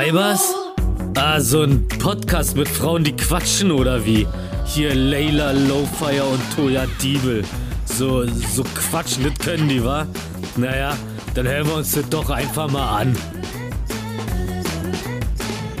[0.00, 0.54] Weibers?
[1.14, 4.26] Ah, so ein Podcast mit Frauen, die quatschen oder wie?
[4.64, 7.44] Hier Layla Lowfire und Toya Diebel.
[7.84, 10.06] So, so quatschen, das können die, wa?
[10.56, 10.96] Naja,
[11.34, 13.14] dann hören wir uns das doch einfach mal an.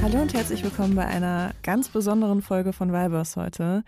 [0.02, 3.84] Hallo und herzlich willkommen bei einer ganz besonderen Folge von Weibers heute.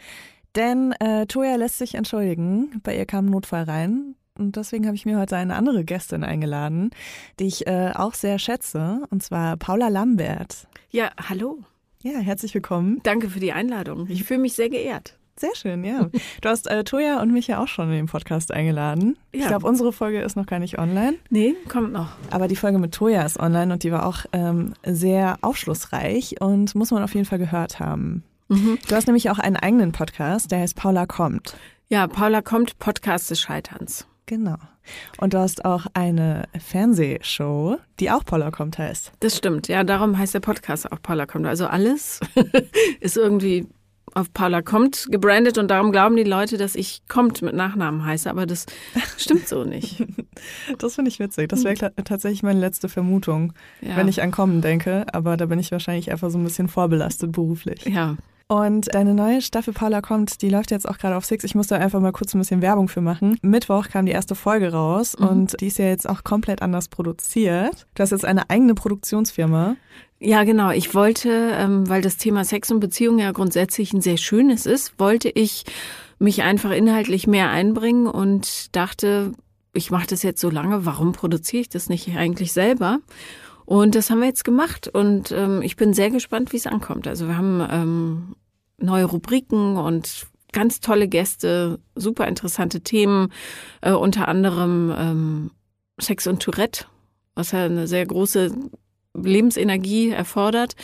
[0.57, 2.81] Denn äh, Toya lässt sich entschuldigen.
[2.83, 4.15] Bei ihr kam ein Notfall rein.
[4.39, 6.91] Und deswegen habe ich mir heute eine andere Gästin eingeladen,
[7.39, 10.67] die ich äh, auch sehr schätze, und zwar Paula Lambert.
[10.91, 11.59] Ja, hallo.
[12.03, 13.01] Ja, herzlich willkommen.
[13.03, 14.07] Danke für die Einladung.
[14.09, 15.19] Ich fühle mich sehr geehrt.
[15.37, 16.11] Sehr schön, ja.
[16.41, 19.17] Du hast äh, Toja und mich ja auch schon in den Podcast eingeladen.
[19.33, 19.41] Ja.
[19.41, 21.15] Ich glaube, unsere Folge ist noch gar nicht online.
[21.31, 22.09] Nee, kommt noch.
[22.31, 26.75] Aber die Folge mit Toja ist online und die war auch ähm, sehr aufschlussreich und
[26.75, 28.25] muss man auf jeden Fall gehört haben.
[28.49, 28.79] Mhm.
[28.89, 31.57] Du hast nämlich auch einen eigenen Podcast, der heißt Paula kommt.
[31.89, 34.07] Ja, Paula kommt, Podcast des Scheiterns.
[34.33, 34.57] Genau.
[35.19, 39.13] Und du hast auch eine Fernsehshow, die auch Paula kommt heißt.
[39.21, 41.45] Das stimmt, ja, darum heißt der Podcast auch Paula kommt.
[41.45, 42.19] Also alles
[43.01, 43.67] ist irgendwie
[44.15, 48.31] auf Paula kommt gebrandet und darum glauben die Leute, dass ich kommt mit Nachnamen heiße,
[48.31, 48.65] aber das
[49.19, 50.03] stimmt so nicht.
[50.79, 51.51] das finde ich witzig.
[51.51, 53.99] Das wäre tatsächlich meine letzte Vermutung, ja.
[53.99, 57.33] wenn ich an Kommen denke, aber da bin ich wahrscheinlich einfach so ein bisschen vorbelastet
[57.33, 57.85] beruflich.
[57.85, 58.17] Ja,
[58.53, 61.43] und deine neue Staffel Paula kommt, die läuft jetzt auch gerade auf Six.
[61.43, 63.39] Ich muss da einfach mal kurz ein bisschen Werbung für machen.
[63.41, 65.27] Mittwoch kam die erste Folge raus mhm.
[65.27, 67.87] und die ist ja jetzt auch komplett anders produziert.
[67.95, 69.77] Du hast jetzt eine eigene Produktionsfirma.
[70.21, 70.71] Ja, genau.
[70.71, 74.99] Ich wollte, ähm, weil das Thema Sex und Beziehung ja grundsätzlich ein sehr schönes ist,
[74.99, 75.65] wollte ich
[76.19, 79.33] mich einfach inhaltlich mehr einbringen und dachte,
[79.73, 82.99] ich mache das jetzt so lange, warum produziere ich das nicht eigentlich selber?
[83.65, 87.09] Und das haben wir jetzt gemacht und ähm, ich bin sehr gespannt, wie es ankommt.
[87.09, 88.37] Also wir haben ähm,
[88.83, 93.33] neue Rubriken und ganz tolle Gäste, super interessante Themen,
[93.81, 95.51] äh, unter anderem ähm,
[95.99, 96.87] Sex und Tourette,
[97.35, 98.55] was ja eine sehr große
[99.15, 100.75] Lebensenergie erfordert.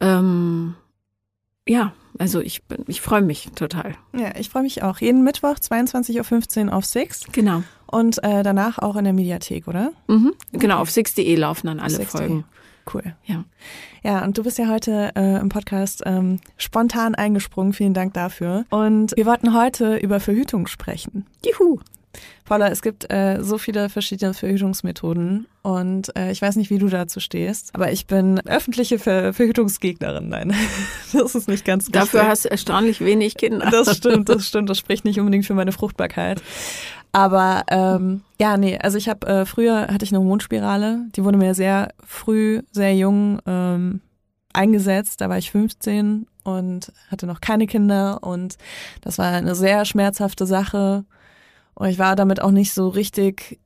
[0.00, 0.74] Ähm,
[1.68, 3.96] ja, also ich bin, ich freue mich total.
[4.16, 4.98] Ja, ich freue mich auch.
[4.98, 7.24] Jeden Mittwoch 22.15 Uhr auf Six.
[7.32, 7.62] Genau.
[7.86, 9.92] Und äh, danach auch in der Mediathek, oder?
[10.06, 10.32] Mhm.
[10.52, 12.44] Genau, auf six.de laufen dann alle Folgen.
[12.92, 13.14] Cool.
[13.24, 13.44] Ja.
[14.02, 17.72] Ja, und du bist ja heute äh, im Podcast ähm, spontan eingesprungen.
[17.72, 18.64] Vielen Dank dafür.
[18.70, 21.26] Und wir wollten heute über Verhütung sprechen.
[21.44, 21.80] Juhu.
[22.44, 26.88] Paula, es gibt äh, so viele verschiedene Verhütungsmethoden und äh, ich weiß nicht, wie du
[26.88, 30.28] dazu stehst, aber ich bin öffentliche Ver Verhütungsgegnerin.
[30.28, 30.52] Nein,
[31.12, 32.00] das ist nicht ganz richtig.
[32.00, 33.68] Dafür hast du erstaunlich wenig Kinder.
[33.70, 34.68] Das stimmt, das stimmt.
[34.68, 36.42] Das spricht nicht unbedingt für meine Fruchtbarkeit.
[37.12, 41.38] Aber ähm, ja, nee, also ich habe äh, früher hatte ich eine Hormonspirale, die wurde
[41.38, 44.00] mir sehr früh, sehr jung ähm,
[44.52, 45.20] eingesetzt.
[45.20, 48.56] Da war ich 15 und hatte noch keine Kinder und
[49.00, 51.04] das war eine sehr schmerzhafte Sache.
[51.74, 53.58] Und ich war damit auch nicht so richtig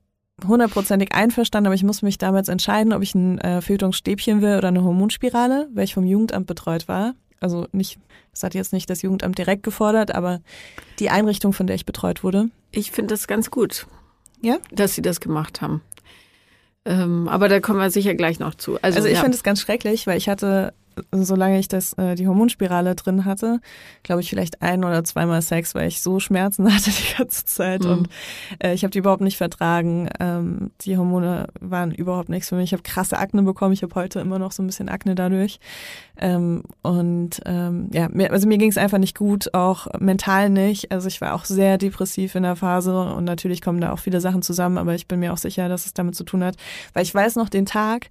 [0.45, 4.67] hundertprozentig einverstanden, aber ich musste mich damals entscheiden, ob ich ein äh, Verhütungsstäbchen will oder
[4.69, 7.13] eine Hormonspirale, weil ich vom Jugendamt betreut war.
[7.45, 7.99] Also nicht,
[8.31, 10.41] das hat jetzt nicht das Jugendamt direkt gefordert, aber
[10.97, 12.49] die Einrichtung, von der ich betreut wurde.
[12.71, 13.85] Ich finde das ganz gut,
[14.41, 14.57] ja?
[14.71, 15.83] dass sie das gemacht haben.
[16.85, 18.81] Ähm, aber da kommen wir sicher gleich noch zu.
[18.81, 19.21] Also, also ich ja.
[19.21, 20.73] finde es ganz schrecklich, weil ich hatte
[21.11, 23.59] solange ich das, äh, die Hormonspirale drin hatte,
[24.03, 27.83] glaube ich vielleicht ein oder zweimal Sex, weil ich so Schmerzen hatte die ganze Zeit
[27.83, 27.91] mhm.
[27.91, 28.09] und
[28.63, 30.09] äh, ich habe die überhaupt nicht vertragen.
[30.19, 32.65] Ähm, die Hormone waren überhaupt nichts für mich.
[32.65, 33.73] Ich habe krasse Akne bekommen.
[33.73, 35.59] Ich habe heute immer noch so ein bisschen Akne dadurch.
[36.17, 40.91] Ähm, und ähm, ja, mir, also mir ging es einfach nicht gut, auch mental nicht.
[40.91, 44.21] Also ich war auch sehr depressiv in der Phase und natürlich kommen da auch viele
[44.21, 46.55] Sachen zusammen, aber ich bin mir auch sicher, dass es damit zu tun hat,
[46.93, 48.09] weil ich weiß noch den Tag,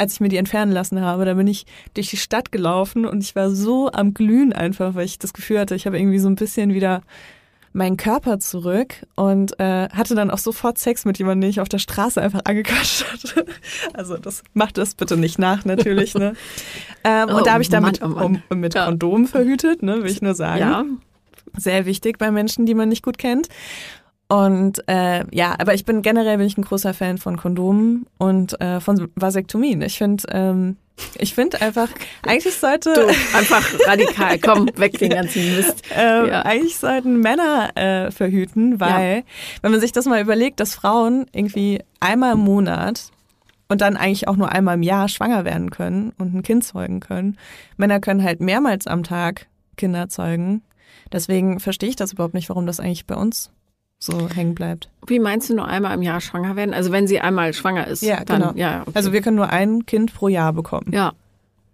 [0.00, 3.22] als ich mir die entfernen lassen habe, da bin ich durch die Stadt gelaufen und
[3.22, 6.28] ich war so am Glühen einfach, weil ich das Gefühl hatte, ich habe irgendwie so
[6.28, 7.02] ein bisschen wieder
[7.72, 11.68] meinen Körper zurück und äh, hatte dann auch sofort Sex mit jemandem, den ich auf
[11.68, 13.44] der Straße einfach angequatscht hatte.
[13.92, 16.14] Also das macht das bitte nicht nach, natürlich.
[16.14, 16.34] Ne?
[17.04, 18.42] ähm, oh, und da habe ich damit Mann, oh Mann.
[18.48, 18.86] Um, mit ja.
[18.86, 20.60] Kondom verhütet, ne, will ich nur sagen.
[20.60, 20.84] Ja.
[21.56, 23.48] Sehr wichtig bei Menschen, die man nicht gut kennt.
[24.30, 28.60] Und äh, ja, aber ich bin generell bin ich ein großer Fan von Kondomen und
[28.60, 29.82] äh, von Vasektomien.
[29.82, 30.76] Ich finde, ähm,
[31.18, 31.88] ich finde einfach,
[32.22, 35.82] eigentlich sollte du, einfach radikal, komm weg den ganzen Mist.
[35.92, 36.42] Ähm, ja.
[36.42, 39.22] Eigentlich sollten Männer äh, verhüten, weil ja.
[39.62, 43.10] wenn man sich das mal überlegt, dass Frauen irgendwie einmal im Monat
[43.68, 47.00] und dann eigentlich auch nur einmal im Jahr schwanger werden können und ein Kind zeugen
[47.00, 47.36] können.
[47.78, 50.62] Männer können halt mehrmals am Tag Kinder zeugen.
[51.12, 53.50] Deswegen verstehe ich das überhaupt nicht, warum das eigentlich bei uns
[54.00, 54.88] so hängen bleibt.
[55.06, 56.74] Wie meinst du nur einmal im Jahr schwanger werden?
[56.74, 58.02] Also wenn sie einmal schwanger ist.
[58.02, 58.52] Ja, dann, genau.
[58.56, 58.92] Ja, okay.
[58.94, 60.90] Also wir können nur ein Kind pro Jahr bekommen.
[60.92, 61.12] Ja,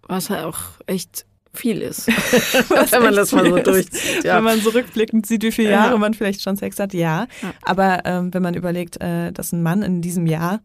[0.07, 2.07] was halt auch echt viel ist,
[2.91, 4.23] wenn man das mal so durchzieht.
[4.23, 4.37] Ja.
[4.37, 5.97] Wenn man so rückblickend sieht, wie viele Jahre ja.
[5.97, 7.27] man vielleicht schon Sex hat, ja.
[7.41, 7.53] ja.
[7.63, 10.59] Aber ähm, wenn man überlegt, äh, dass ein Mann in diesem Jahr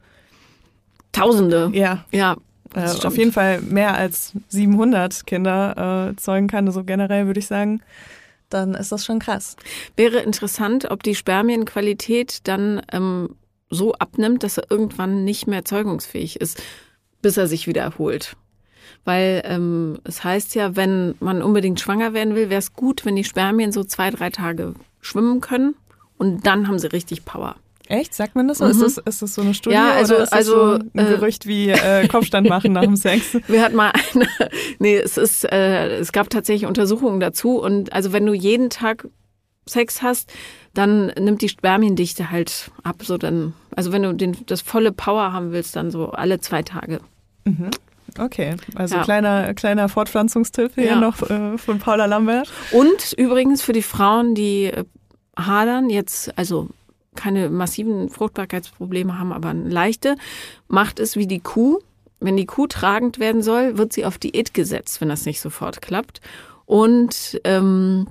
[1.12, 1.70] Tausende.
[1.74, 2.04] Ja.
[2.10, 2.36] Ja,
[2.74, 7.46] äh, auf jeden Fall mehr als 700 Kinder äh, zeugen kann, so generell würde ich
[7.46, 7.82] sagen,
[8.52, 9.56] dann ist das schon krass.
[9.96, 13.36] Wäre interessant, ob die Spermienqualität dann ähm,
[13.70, 16.62] so abnimmt, dass er irgendwann nicht mehr zeugungsfähig ist,
[17.22, 18.36] bis er sich wieder erholt.
[19.04, 23.16] Weil ähm, es heißt ja, wenn man unbedingt schwanger werden will, wäre es gut, wenn
[23.16, 25.74] die Spermien so zwei, drei Tage schwimmen können
[26.18, 27.56] und dann haben sie richtig Power.
[27.88, 28.14] Echt?
[28.14, 28.64] Sagt man das so?
[28.64, 28.70] Mhm.
[28.70, 30.90] Ist, das, ist das so eine Studie ja, also, oder ist das also, so ein
[30.94, 33.36] äh, Gerücht wie äh, Kopfstand machen nach dem Sex?
[33.48, 34.28] Wir hatten mal eine,
[34.78, 39.08] nee, es ist, äh, es gab tatsächlich Untersuchungen dazu und also wenn du jeden Tag
[39.66, 40.32] Sex hast,
[40.74, 45.32] dann nimmt die Spermiendichte halt ab, so dann, also wenn du den, das volle Power
[45.32, 47.00] haben willst, dann so alle zwei Tage.
[47.44, 47.70] Mhm.
[48.18, 49.04] Okay, also ja.
[49.04, 51.00] kleiner, kleiner Fortpflanzungstipp hier ja.
[51.00, 52.50] noch äh, von Paula Lambert.
[52.72, 54.84] Und übrigens für die Frauen, die äh,
[55.36, 56.68] hadern, jetzt, also
[57.14, 60.16] keine massiven Fruchtbarkeitsprobleme haben, aber eine leichte,
[60.68, 61.78] macht es wie die Kuh.
[62.20, 65.82] Wenn die Kuh tragend werden soll, wird sie auf Diät gesetzt, wenn das nicht sofort
[65.82, 66.20] klappt.
[66.66, 68.06] Und ähm,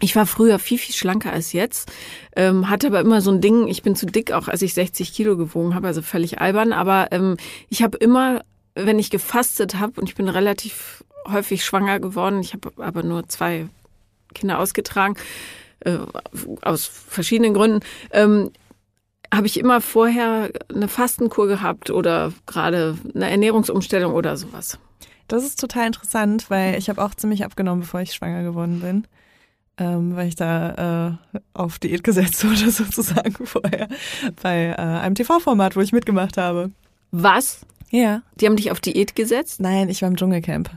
[0.00, 1.90] ich war früher viel, viel schlanker als jetzt,
[2.36, 5.12] ähm, hatte aber immer so ein Ding, ich bin zu dick, auch als ich 60
[5.12, 6.72] Kilo gewogen habe, also völlig albern.
[6.72, 7.36] Aber ähm,
[7.68, 8.42] ich habe immer,
[8.74, 13.28] wenn ich gefastet habe, und ich bin relativ häufig schwanger geworden, ich habe aber nur
[13.28, 13.66] zwei
[14.34, 15.16] Kinder ausgetragen,
[15.80, 15.98] äh,
[16.62, 17.80] aus verschiedenen Gründen,
[18.12, 18.50] ähm,
[19.32, 24.78] habe ich immer vorher eine Fastenkur gehabt oder gerade eine Ernährungsumstellung oder sowas.
[25.28, 29.06] Das ist total interessant, weil ich habe auch ziemlich abgenommen, bevor ich schwanger geworden bin.
[29.80, 33.88] Ähm, weil ich da äh, auf Diät gesetzt wurde, sozusagen vorher,
[34.42, 36.72] bei äh, einem TV-Format, wo ich mitgemacht habe.
[37.12, 37.64] Was?
[37.90, 38.22] Ja.
[38.40, 39.60] Die haben dich auf Diät gesetzt?
[39.60, 40.70] Nein, ich war im Dschungelcamp.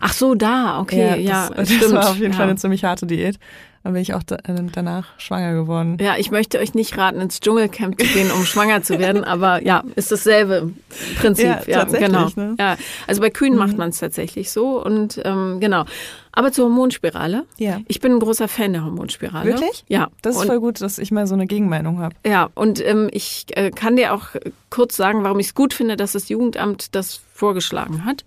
[0.00, 1.50] Ach so, da, okay, ja.
[1.50, 2.36] Das, ja, das war auf jeden ja.
[2.36, 3.38] Fall eine ziemlich harte Diät.
[3.84, 5.98] Dann bin ich auch da, äh, danach schwanger geworden.
[6.00, 9.62] Ja, ich möchte euch nicht raten, ins Dschungelcamp zu gehen, um schwanger zu werden, aber
[9.62, 10.72] ja, ist dasselbe
[11.20, 11.46] Prinzip.
[11.46, 12.28] Ja, ja genau.
[12.36, 12.56] Ne?
[12.58, 12.76] Ja,
[13.06, 13.58] also bei Kühen mhm.
[13.58, 15.84] macht man es tatsächlich so und ähm, genau.
[16.32, 17.46] Aber zur Hormonspirale.
[17.56, 17.80] Ja.
[17.88, 19.44] Ich bin ein großer Fan der Hormonspirale.
[19.46, 19.84] Wirklich?
[19.88, 20.08] Ja.
[20.22, 22.14] Das ist und, voll gut, dass ich mal so eine Gegenmeinung habe.
[22.24, 24.28] Ja, und ähm, ich äh, kann dir auch
[24.70, 28.24] kurz sagen, warum ich es gut finde, dass das Jugendamt das vorgeschlagen hat.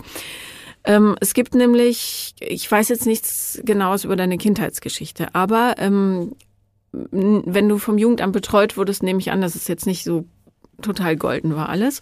[0.83, 6.33] Ähm, es gibt nämlich, ich weiß jetzt nichts Genaues über deine Kindheitsgeschichte, aber ähm,
[6.91, 10.25] wenn du vom Jugendamt betreut wurdest, nehme ich an, dass es jetzt nicht so
[10.81, 12.01] total golden war alles.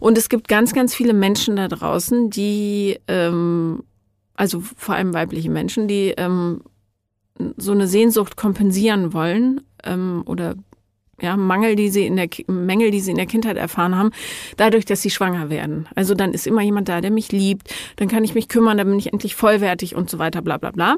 [0.00, 3.84] Und es gibt ganz, ganz viele Menschen da draußen, die, ähm,
[4.34, 6.62] also vor allem weibliche Menschen, die ähm,
[7.56, 10.56] so eine Sehnsucht kompensieren wollen ähm, oder
[11.20, 14.10] ja, Mangel, die sie in der Mängel, die sie in der Kindheit erfahren haben,
[14.56, 15.88] dadurch, dass sie schwanger werden.
[15.94, 18.88] Also dann ist immer jemand da, der mich liebt, dann kann ich mich kümmern, dann
[18.88, 20.96] bin ich endlich vollwertig und so weiter, bla bla bla.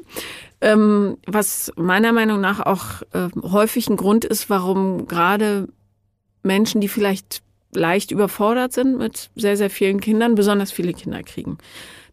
[0.61, 5.69] Ähm, was meiner Meinung nach auch äh, häufig ein Grund ist, warum gerade
[6.43, 11.59] Menschen, die vielleicht leicht überfordert sind mit sehr, sehr vielen Kindern, besonders viele Kinder kriegen.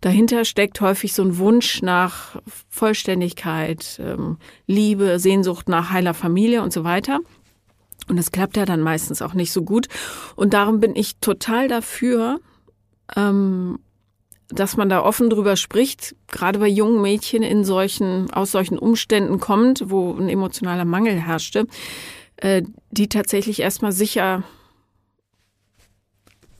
[0.02, 2.40] Dahinter steckt häufig so ein Wunsch nach
[2.70, 4.38] Vollständigkeit, ähm,
[4.68, 7.20] Liebe, Sehnsucht nach heiler Familie und so weiter.
[8.10, 9.88] Und das klappt ja dann meistens auch nicht so gut.
[10.36, 12.40] Und darum bin ich total dafür,
[13.16, 13.80] ähm,
[14.50, 19.40] dass man da offen drüber spricht, gerade bei jungen Mädchen in solchen, aus solchen Umständen
[19.40, 21.68] kommt, wo ein emotionaler Mangel herrschte,
[22.38, 24.44] äh, die tatsächlich erstmal sicher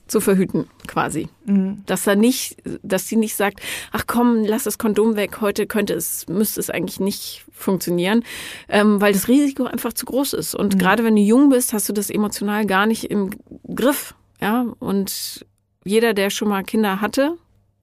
[0.08, 1.28] zu verhüten, quasi.
[1.44, 1.82] Mhm.
[1.86, 3.60] Dass er nicht, dass sie nicht sagt,
[3.92, 8.24] ach komm, lass das Kondom weg, heute könnte es, müsste es eigentlich nicht funktionieren,
[8.68, 10.54] ähm, weil das Risiko einfach zu groß ist.
[10.54, 10.78] Und mhm.
[10.78, 13.30] gerade wenn du jung bist, hast du das emotional gar nicht im
[13.74, 14.14] Griff.
[14.40, 15.46] Ja, und
[15.84, 17.36] jeder, der schon mal Kinder hatte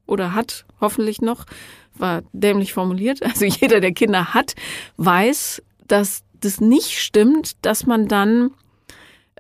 [0.05, 1.46] oder hat, hoffentlich noch,
[1.96, 3.22] war dämlich formuliert.
[3.24, 4.55] Also jeder, der Kinder hat,
[4.98, 8.51] weiß, dass das nicht stimmt, dass man dann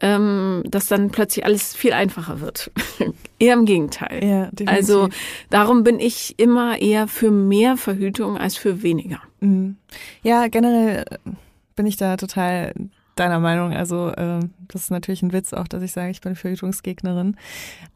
[0.01, 2.71] ähm, dass dann plötzlich alles viel einfacher wird.
[3.39, 4.23] eher im Gegenteil.
[4.23, 4.69] Ja, definitiv.
[4.69, 5.09] Also
[5.49, 9.21] darum bin ich immer eher für mehr Verhütung als für weniger.
[9.39, 9.77] Mhm.
[10.23, 11.29] Ja, generell äh,
[11.75, 12.73] bin ich da total
[13.15, 13.73] deiner Meinung.
[13.73, 17.37] Also äh, das ist natürlich ein Witz auch, dass ich sage, ich bin Verhütungsgegnerin.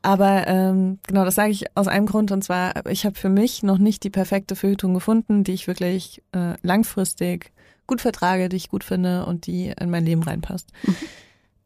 [0.01, 3.61] Aber ähm, genau, das sage ich aus einem Grund und zwar, ich habe für mich
[3.61, 7.51] noch nicht die perfekte Verhütung gefunden, die ich wirklich äh, langfristig
[7.87, 10.69] gut vertrage, die ich gut finde und die in mein Leben reinpasst.
[10.83, 10.95] Mhm.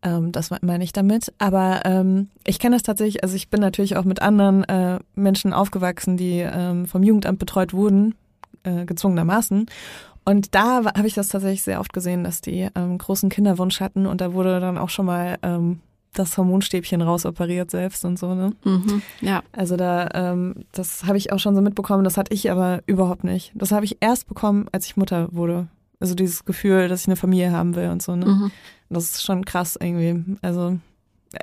[0.04, 1.34] Ähm, das meine ich damit.
[1.38, 5.54] Aber ähm, ich kenne das tatsächlich, also ich bin natürlich auch mit anderen äh, Menschen
[5.54, 8.16] aufgewachsen, die ähm, vom Jugendamt betreut wurden,
[8.64, 9.66] äh, gezwungenermaßen.
[10.26, 14.06] Und da habe ich das tatsächlich sehr oft gesehen, dass die ähm, großen Kinderwunsch hatten
[14.06, 15.82] und da wurde dann auch schon mal ähm,
[16.14, 18.54] das Hormonstäbchen rausoperiert selbst und so, ne?
[18.64, 19.44] Mhm, ja.
[19.52, 23.24] Also da, ähm, das habe ich auch schon so mitbekommen, das hatte ich aber überhaupt
[23.24, 23.52] nicht.
[23.56, 25.68] Das habe ich erst bekommen, als ich Mutter wurde.
[26.00, 28.26] Also dieses Gefühl, dass ich eine Familie haben will und so, ne?
[28.26, 28.52] Mhm.
[28.94, 30.38] Das ist schon krass irgendwie.
[30.42, 30.78] Also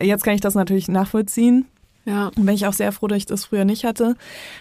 [0.01, 1.67] jetzt kann ich das natürlich nachvollziehen.
[2.05, 2.29] Ja.
[2.29, 4.17] Und bin ich auch sehr froh, dass ich das früher nicht hatte.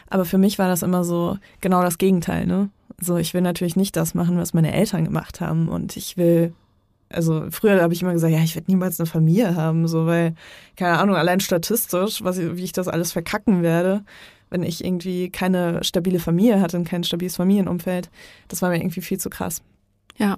[0.10, 2.70] Aber für mich war das immer so genau das Gegenteil, ne?
[3.02, 5.70] So, ich will natürlich nicht das machen, was meine Eltern gemacht haben.
[5.70, 6.54] Und ich will,
[7.08, 10.36] also früher habe ich immer gesagt, ja, ich werde niemals eine Familie haben, so, weil,
[10.76, 14.04] keine Ahnung, allein statistisch, was, wie ich das alles verkacken werde,
[14.50, 18.10] wenn ich irgendwie keine stabile Familie hatte und kein stabiles Familienumfeld.
[18.50, 19.62] Das war mir irgendwie viel zu krass.
[20.18, 20.38] Ja.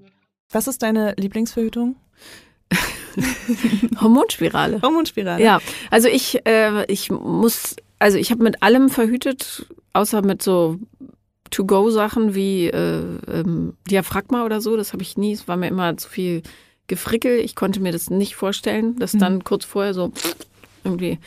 [0.51, 1.95] Was ist deine Lieblingsverhütung?
[4.01, 4.81] Hormonspirale.
[4.81, 5.43] Hormonspirale.
[5.43, 10.77] Ja, also ich, äh, ich muss, also ich habe mit allem verhütet, außer mit so
[11.51, 14.77] To-Go-Sachen wie äh, ähm, Diaphragma oder so.
[14.77, 15.33] Das habe ich nie.
[15.33, 16.43] Es war mir immer zu viel
[16.87, 17.39] Gefrickel.
[17.39, 20.11] Ich konnte mir das nicht vorstellen, dass dann kurz vorher so
[20.83, 21.19] irgendwie.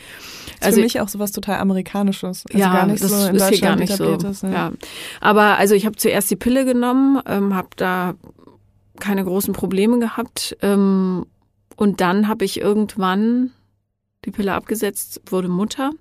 [0.61, 2.45] Ist für mich auch sowas total Amerikanisches.
[2.47, 4.03] Also ja, gar nicht das so in ist hier Deutschland gar nicht so.
[4.03, 4.53] etabliertes, ne?
[4.53, 4.71] Ja.
[5.21, 8.15] Aber also ich habe zuerst die Pille genommen, ähm, habe da
[8.99, 10.57] keine großen Probleme gehabt.
[10.61, 11.25] Ähm,
[11.75, 13.51] und dann habe ich irgendwann
[14.23, 15.91] die Pille abgesetzt, wurde Mutter,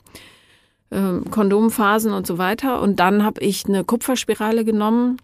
[0.90, 2.80] ähm, Kondomphasen und so weiter.
[2.80, 5.18] Und dann habe ich eine Kupferspirale genommen,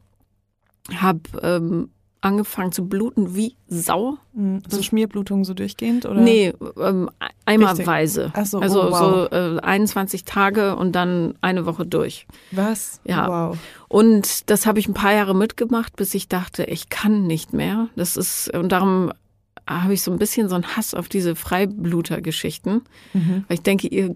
[0.95, 4.19] habe ähm, angefangen zu bluten wie Sau.
[4.35, 4.63] Mhm.
[4.69, 6.21] So Schmierblutung so durchgehend oder?
[6.21, 7.11] Nee, ähm,
[7.47, 8.33] eimerweise.
[8.45, 9.29] So, oh, also wow.
[9.31, 12.27] so äh, 21 Tage und dann eine Woche durch.
[12.51, 13.01] Was?
[13.05, 13.29] Ja.
[13.29, 13.59] Wow.
[13.89, 17.89] Und das habe ich ein paar Jahre mitgemacht, bis ich dachte, ich kann nicht mehr.
[17.97, 19.13] Das ist, und darum
[19.67, 22.83] habe ich so ein bisschen so einen Hass auf diese Freibluter-Geschichten.
[23.15, 23.45] Mhm.
[23.49, 24.15] Weil ich denke, ihr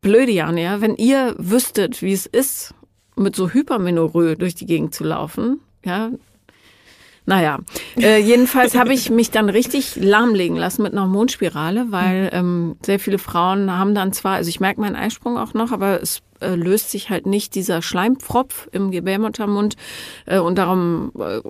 [0.00, 2.74] blöde Jan, ja, wenn ihr wüsstet, wie es ist,
[3.14, 6.10] mit so Hypermenorrhoe durch die Gegend zu laufen, ja.
[7.24, 7.60] Naja,
[7.96, 12.98] äh, jedenfalls habe ich mich dann richtig lahmlegen lassen mit einer Hormonspirale, weil ähm, sehr
[12.98, 16.56] viele Frauen haben dann zwar, also ich merke meinen Eisprung auch noch, aber es äh,
[16.56, 19.76] löst sich halt nicht dieser Schleimpfropf im Gebärmuttermund
[20.26, 21.40] äh, und darum äh,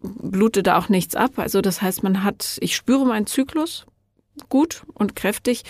[0.00, 1.32] blutet da auch nichts ab.
[1.36, 3.86] Also das heißt, man hat, ich spüre meinen Zyklus
[4.48, 5.64] gut und kräftig,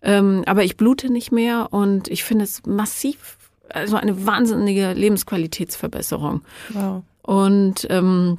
[0.00, 3.36] ähm, aber ich blute nicht mehr und ich finde es massiv,
[3.68, 6.40] also eine wahnsinnige Lebensqualitätsverbesserung.
[6.70, 7.02] Wow.
[7.20, 8.38] Und ähm,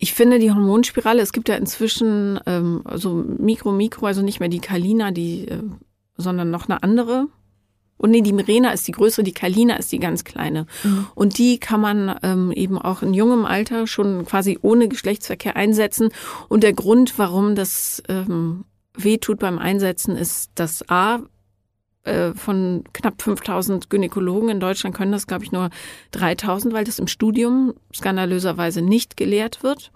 [0.00, 4.48] ich finde die Hormonspirale, es gibt ja inzwischen ähm, so Mikro, Mikro, also nicht mehr
[4.48, 5.62] die Kalina, die, äh,
[6.16, 7.26] sondern noch eine andere
[7.98, 10.66] Und nee, die Mirena ist die größere, die Kalina ist die ganz kleine.
[10.84, 11.06] Mhm.
[11.14, 16.08] Und die kann man ähm, eben auch in jungem Alter schon quasi ohne Geschlechtsverkehr einsetzen.
[16.48, 18.64] Und der Grund, warum das ähm,
[18.96, 21.20] wehtut beim Einsetzen, ist, dass A,
[22.34, 25.70] von knapp 5000 Gynäkologen in Deutschland können das, glaube ich, nur
[26.12, 29.92] 3000, weil das im Studium skandalöserweise nicht gelehrt wird.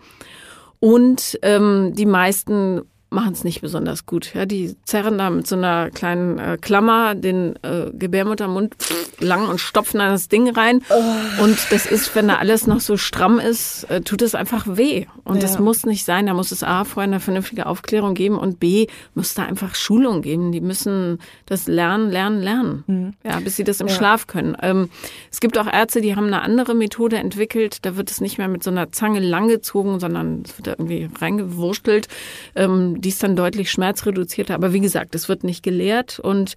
[0.81, 2.83] Und ähm, die meisten
[3.15, 4.35] machen es nicht besonders gut.
[4.35, 8.75] Ja, die zerren da mit so einer kleinen äh, Klammer den äh, Gebärmuttermund
[9.21, 10.81] lang und stopfen da das Ding rein.
[10.91, 11.45] Oh.
[11.45, 15.07] Und das ist, wenn da alles noch so stramm ist, äh, tut es einfach weh.
[15.25, 15.43] Und ja.
[15.43, 16.27] das muss nicht sein.
[16.27, 20.21] Da muss es A, vorher eine vernünftige Aufklärung geben und B, muss da einfach Schulung
[20.21, 20.53] geben.
[20.53, 22.85] Die müssen das lernen, lernen, lernen.
[22.87, 23.13] Mhm.
[23.25, 23.95] Ja, bis sie das im ja.
[23.95, 24.57] Schlaf können.
[24.61, 24.91] Ähm,
[25.31, 27.79] es gibt auch Ärzte, die haben eine andere Methode entwickelt.
[27.83, 31.09] Da wird es nicht mehr mit so einer Zange langgezogen, sondern es wird da irgendwie
[31.21, 32.09] reingewurstelt.
[32.57, 34.55] Ähm, die ist dann deutlich schmerzreduzierter.
[34.55, 36.55] Aber wie gesagt, es wird nicht gelehrt und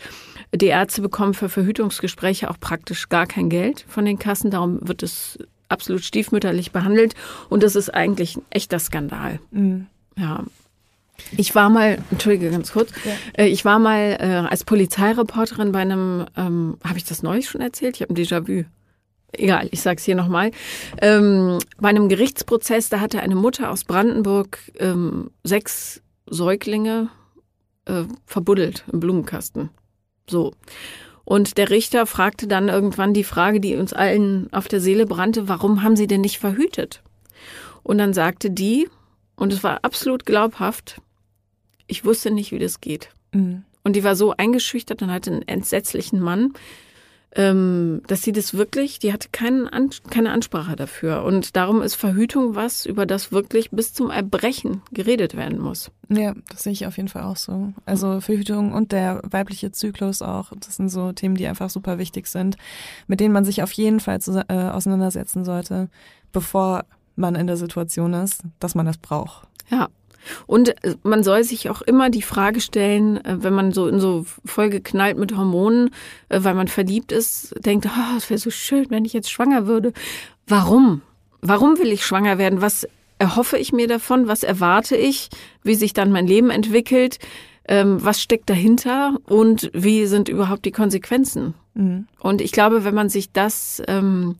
[0.55, 4.49] die Ärzte bekommen für Verhütungsgespräche auch praktisch gar kein Geld von den Kassen.
[4.49, 5.37] Darum wird es
[5.69, 7.13] absolut stiefmütterlich behandelt
[7.49, 9.39] und das ist eigentlich ein echter Skandal.
[9.51, 9.87] Mhm.
[10.17, 10.43] Ja.
[11.35, 13.43] Ich war mal, entschuldige ganz kurz, ja.
[13.43, 17.59] Äh, ich war mal äh, als Polizeireporterin bei einem, ähm, habe ich das neulich schon
[17.59, 17.95] erzählt?
[17.95, 18.65] Ich habe ein Déjà-vu.
[19.33, 20.51] Egal, ich sag's hier nochmal.
[21.01, 27.09] Ähm, bei einem Gerichtsprozess, da hatte eine Mutter aus Brandenburg ähm, sechs Säuglinge
[27.85, 29.69] äh, verbuddelt im Blumenkasten.
[30.29, 30.53] So.
[31.23, 35.47] Und der Richter fragte dann irgendwann die Frage, die uns allen auf der Seele brannte,
[35.47, 37.01] warum haben sie denn nicht verhütet?
[37.83, 38.89] Und dann sagte die,
[39.35, 41.01] und es war absolut glaubhaft,
[41.87, 43.09] ich wusste nicht, wie das geht.
[43.33, 43.63] Mhm.
[43.83, 46.53] Und die war so eingeschüchtert und hatte einen entsetzlichen Mann,
[47.37, 51.23] ähm, dass sie das wirklich, die hatte keinen An keine Ansprache dafür.
[51.23, 55.91] Und darum ist Verhütung was, über das wirklich bis zum Erbrechen geredet werden muss.
[56.09, 57.73] Ja, das sehe ich auf jeden Fall auch so.
[57.85, 62.25] Also Verhütung und der weibliche Zyklus auch, das sind so Themen, die einfach super wichtig
[62.25, 62.57] sind,
[63.05, 65.89] mit denen man sich auf jeden Fall zu, äh, auseinandersetzen sollte,
[66.31, 69.47] bevor man in der Situation ist, dass man das braucht.
[69.69, 69.89] Ja,
[70.45, 73.99] und äh, man soll sich auch immer die Frage stellen, äh, wenn man so in
[73.99, 75.91] so vollgeknallt mit Hormonen,
[76.29, 79.67] äh, weil man verliebt ist, denkt, oh, es wäre so schön, wenn ich jetzt schwanger
[79.67, 79.93] würde.
[80.47, 81.01] Warum?
[81.41, 82.61] Warum will ich schwanger werden?
[82.61, 82.87] Was
[83.19, 84.27] erhoffe ich mir davon?
[84.27, 85.29] Was erwarte ich?
[85.63, 87.19] Wie sich dann mein Leben entwickelt?
[87.67, 89.17] Ähm, was steckt dahinter?
[89.25, 91.53] Und wie sind überhaupt die Konsequenzen?
[91.73, 92.07] Mhm.
[92.19, 94.35] Und ich glaube, wenn man sich das ähm,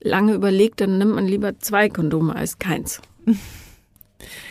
[0.00, 3.00] lange überlegt, dann nimmt man lieber zwei Kondome als keins.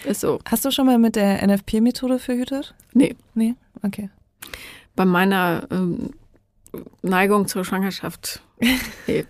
[0.05, 0.39] Ist so.
[0.45, 2.75] Hast du schon mal mit der NFP-Methode verhütet?
[2.93, 3.15] Nee.
[3.33, 3.55] Nee?
[3.81, 4.09] Okay.
[4.95, 6.11] Bei meiner ähm,
[7.01, 8.41] Neigung zur Schwangerschaft.
[9.07, 9.25] Nee.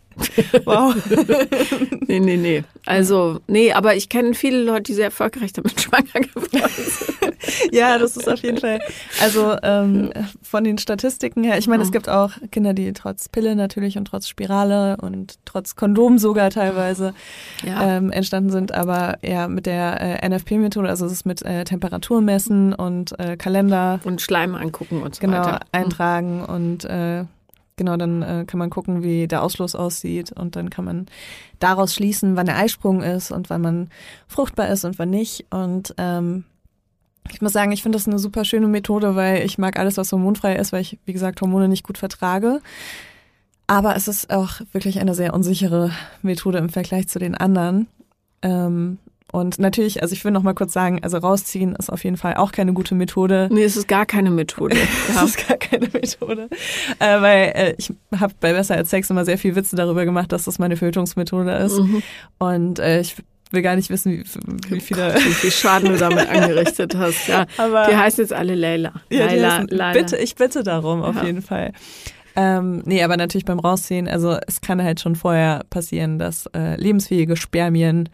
[0.64, 0.96] wow.
[2.08, 2.64] nee, nee, nee.
[2.86, 7.15] Also, nee, aber ich kenne viele Leute, die sehr erfolgreich damit schwanger geworden sind.
[7.72, 8.80] ja, das ist auf jeden Fall.
[9.22, 13.56] Also ähm, von den Statistiken her, ich meine, es gibt auch Kinder, die trotz Pille
[13.56, 17.14] natürlich und trotz Spirale und trotz Kondom sogar teilweise
[17.64, 17.98] ja.
[17.98, 22.22] ähm, entstanden sind, aber ja mit der äh, NFP-Methode, also es ist mit äh, Temperatur
[22.22, 24.00] messen und äh, Kalender.
[24.04, 25.60] Und Schleim angucken und so genau, weiter.
[25.72, 26.46] Genau, eintragen mhm.
[26.46, 27.26] und äh,
[27.78, 31.08] Genau, dann äh, kann man gucken, wie der Ausschluss aussieht und dann kann man
[31.60, 33.90] daraus schließen, wann der Eisprung ist und wann man
[34.28, 35.46] fruchtbar ist und wann nicht.
[35.50, 36.46] Und ähm,
[37.32, 40.12] ich muss sagen, ich finde das eine super schöne Methode, weil ich mag alles, was
[40.12, 42.62] hormonfrei ist, weil ich, wie gesagt, Hormone nicht gut vertrage.
[43.68, 47.88] Aber es ist auch wirklich eine sehr unsichere Methode im Vergleich zu den anderen.
[48.42, 49.00] Ähm,
[49.32, 52.36] und natürlich, also ich will noch mal kurz sagen, also rausziehen ist auf jeden Fall
[52.36, 53.50] auch keine gute Methode.
[53.52, 54.78] Nee, es ist gar keine Methode.
[55.10, 56.48] es ist gar keine Methode.
[57.00, 60.32] Äh, weil äh, ich habe bei Besser als Sex immer sehr viel Witze darüber gemacht,
[60.32, 61.80] dass das meine Fötungsmethode ist.
[61.80, 62.04] Mhm.
[62.38, 63.16] Und äh, ich
[63.56, 64.24] will gar nicht wissen, wie,
[64.70, 67.28] wie viele Gott, wie viel Schaden du damit angerichtet hast.
[67.28, 68.94] Ja, Aber die heißen jetzt alle Leila.
[69.10, 71.24] Ja, Leila, heißen, bitte, ich bitte darum auf ja.
[71.24, 71.72] jeden Fall.
[72.36, 76.76] Ähm, nee, aber natürlich beim Rausziehen, also es kann halt schon vorher passieren, dass äh,
[76.76, 78.10] lebensfähige Spermien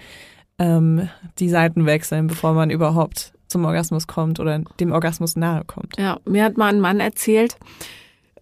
[0.59, 5.97] ähm, die Seiten wechseln, bevor man überhaupt zum Orgasmus kommt oder dem Orgasmus nahe kommt.
[5.97, 7.57] Ja, mir hat mal ein Mann erzählt,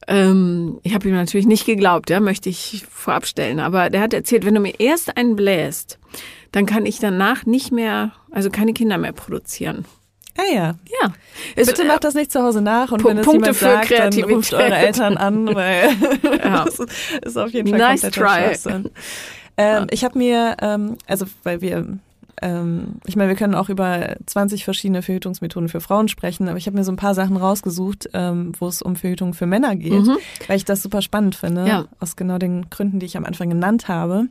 [0.08, 4.14] ähm, ich habe ihm natürlich nicht geglaubt, ja, möchte ich vorab stellen, aber der hat
[4.14, 6.00] erzählt, wenn du mir erst einen bläst,
[6.52, 9.86] dann kann ich danach nicht mehr, also keine Kinder mehr produzieren.
[10.38, 10.76] Ah ja.
[11.02, 11.14] Ja.
[11.56, 14.24] Bitte macht das nicht zu Hause nach und P wenn es Punkte jemand sagt, dann
[14.24, 15.90] ruft eure Eltern an, weil
[16.44, 16.66] ja.
[16.66, 16.80] das
[17.22, 18.56] ist auf jeden Fall nice try.
[19.58, 22.00] Ähm, ich habe mir, ähm, also weil wir
[22.42, 26.68] ähm, ich meine, wir können auch über 20 verschiedene Verhütungsmethoden für Frauen sprechen, aber ich
[26.68, 29.92] habe mir so ein paar Sachen rausgesuut, ähm, wo es um Verhütung für Männer geht,
[29.92, 30.18] mhm.
[30.48, 31.86] weil ich das super spannend finde, ja.
[32.00, 34.28] aus genau den Gründen, die ich am Anfang genannt habe.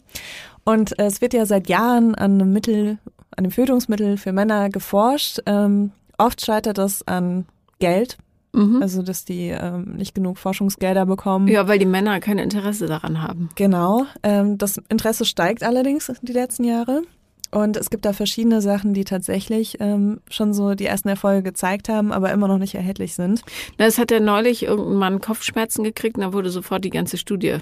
[0.68, 2.98] Und äh, es wird ja seit Jahren an einem Mittel,
[3.34, 5.38] an dem Verhütungsmittel für Männer geforscht.
[5.46, 7.46] Ähm, oft scheitert das an
[7.78, 8.18] Geld,
[8.54, 8.82] Mhm.
[8.82, 11.48] Also, dass die ähm, nicht genug Forschungsgelder bekommen.
[11.48, 13.50] Ja, weil die Männer kein Interesse daran haben.
[13.56, 14.06] Genau.
[14.22, 17.02] Ähm, das Interesse steigt allerdings die letzten Jahre.
[17.50, 21.88] Und es gibt da verschiedene Sachen, die tatsächlich ähm, schon so die ersten Erfolge gezeigt
[21.88, 23.42] haben, aber immer noch nicht erhältlich sind.
[23.78, 27.16] Na, es hat ja neulich irgendein Mann Kopfschmerzen gekriegt und da wurde sofort die ganze
[27.16, 27.58] Studie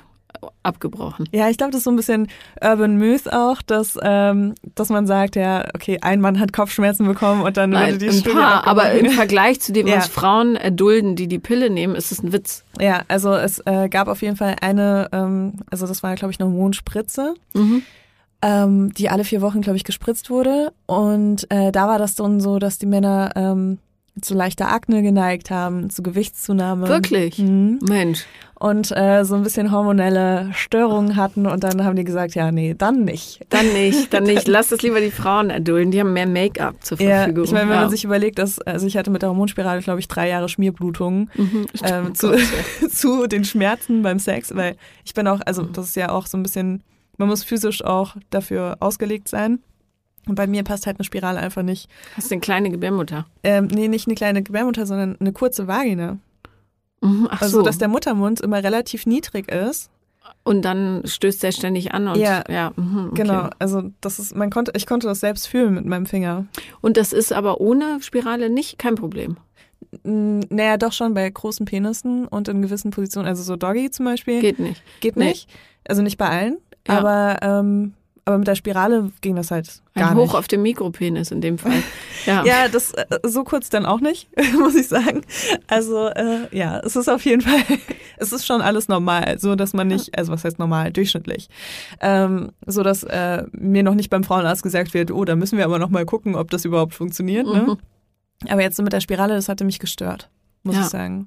[0.62, 1.28] abgebrochen.
[1.32, 2.28] Ja, ich glaube, das ist so ein bisschen
[2.62, 7.42] Urban Myth auch, dass, ähm, dass man sagt, ja, okay, ein Mann hat Kopfschmerzen bekommen
[7.42, 9.96] und dann Nein, wurde die ein Studie paar, aber im Vergleich zu dem, Ja.
[9.98, 12.64] was Frauen erdulden, die die Pille nehmen, ist es ein Witz.
[12.80, 16.40] Ja, also es äh, gab auf jeden Fall eine, ähm, also das war, glaube ich,
[16.40, 17.82] eine Hormonspritze, Mhm.
[18.42, 20.72] ähm, die alle vier Wochen, glaube ich, gespritzt wurde.
[20.86, 23.78] Und äh, da war das dann so, dass die Männer ähm,
[24.20, 26.88] zu leichter Akne geneigt haben, zu Gewichtszunahme.
[26.88, 27.38] Wirklich?
[27.38, 27.78] Mhm.
[27.86, 28.24] Mensch.
[28.58, 32.74] Und äh, so ein bisschen hormonelle Störungen hatten und dann haben die gesagt, ja, nee,
[32.76, 33.40] dann nicht.
[33.50, 34.48] Dann nicht, dann nicht.
[34.48, 35.90] Lass es lieber die Frauen erdulden.
[35.90, 37.44] Die haben mehr Make-up zur Ja, Verfügung.
[37.44, 37.80] ich meine, wenn Ja.
[37.82, 41.30] man sich überlegt, dass, also ich hatte mit der Hormonspirale, glaube ich, drei Jahre Schmierblutungen
[41.34, 41.66] Mhm.
[41.84, 42.32] ähm, zu,
[42.90, 46.38] zu den Schmerzen beim Sex, weil ich bin auch, also das ist ja auch so
[46.38, 46.82] ein bisschen,
[47.18, 49.58] man muss physisch auch dafür ausgelegt sein.
[50.28, 51.88] Und bei mir passt halt eine Spirale einfach nicht.
[52.16, 53.26] Hast du eine kleine Gebärmutter?
[53.44, 56.18] Ähm, nee, nicht eine kleine Gebärmutter, sondern eine kurze Vagina.
[57.00, 57.28] Mhm.
[57.30, 57.62] Ach Also, so.
[57.64, 59.90] dass der Muttermund immer relativ niedrig ist.
[60.42, 62.42] und dann stößt der ständig an und Ja.
[62.48, 63.22] ja mhm, okay.
[63.22, 63.48] Genau.
[63.60, 66.46] Also, das ist, man konnte, ich konnte das selbst fühlen mit meinem Finger.
[66.80, 69.36] Und das ist aber ohne Spirale nicht kein Problem.
[70.02, 73.28] Naja, doch schon bei großen Penissen und in gewissen Positionen.
[73.28, 74.40] Also, so Doggy zum Beispiel.
[74.40, 74.82] Geht nicht.
[75.00, 75.26] Geht Nee.
[75.28, 75.48] nicht.
[75.88, 76.58] Also nicht bei allen.
[76.88, 76.98] Ja.
[76.98, 77.94] Aber, ähm,
[78.26, 80.34] aber mit der Spirale ging das halt gar Ein Hoch nicht.
[80.34, 81.72] auf dem Mikropenis in dem Fall.
[82.26, 82.44] Ja.
[82.44, 85.20] Ja, das äh, so kurz dann auch nicht, muss ich sagen.
[85.68, 87.60] Also äh, ja, es ist auf jeden Fall,
[88.16, 91.48] es ist schon alles normal, so dass man nicht, also was heißt normal, durchschnittlich,
[92.00, 95.64] ähm, so dass äh, mir noch nicht beim Frauenarzt gesagt wird, oh, da müssen wir
[95.64, 97.46] aber noch mal gucken, ob das überhaupt funktioniert.
[97.46, 97.62] Ne?
[97.62, 97.78] Mhm.
[98.50, 100.28] Aber jetzt so mit der Spirale, das hatte mich gestört,
[100.64, 100.80] muss Ja.
[100.80, 101.26] ich sagen.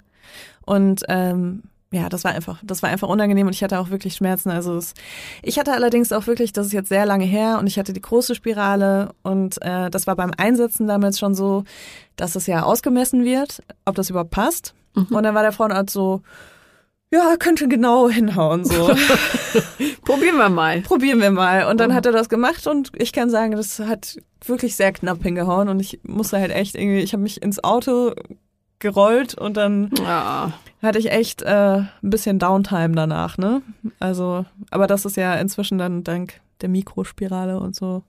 [0.65, 4.13] Und ähm, ja, das war einfach, das war einfach unangenehm und ich hatte auch wirklich
[4.15, 4.49] Schmerzen.
[4.51, 4.93] Also es,
[5.41, 8.01] ich hatte allerdings auch wirklich, das ist jetzt sehr lange her und ich hatte die
[8.01, 11.63] große Spirale und äh, das war beim Einsetzen damals schon so,
[12.15, 14.75] dass es ja ausgemessen wird, ob das überhaupt passt.
[14.95, 15.07] Mhm.
[15.15, 16.21] Und dann war der Frauenarzt so,
[17.11, 18.91] ja, könnte genau hinhauen, so.
[20.05, 20.81] Probieren wir mal.
[20.81, 21.65] Probieren wir mal.
[21.65, 21.95] Und dann Mhm.
[21.95, 25.79] hat er das gemacht und ich kann sagen, das hat wirklich sehr knapp hingehauen und
[25.79, 28.13] ich musste halt echt irgendwie, ich habe mich ins Auto
[28.79, 30.53] gerollt und dann Ja.
[30.81, 33.61] hatte ich echt äh, ein bisschen Downtime danach, ne?
[33.99, 38.03] Also, aber das ist ja inzwischen dann dank der Mikrospirale und so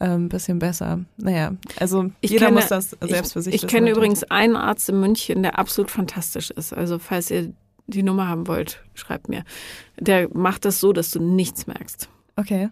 [0.00, 1.00] äh, ein bisschen besser.
[1.16, 4.56] Naja, also Ich jeder kenne- muss das selbst für sich Ich wissen, kenne übrigens einen
[4.56, 6.72] Arzt in München, der absolut fantastisch ist.
[6.72, 7.52] Also falls ihr
[7.86, 9.44] die Nummer haben wollt, schreibt mir.
[9.98, 12.08] Der macht das so, dass du nichts merkst.
[12.36, 12.70] Okay,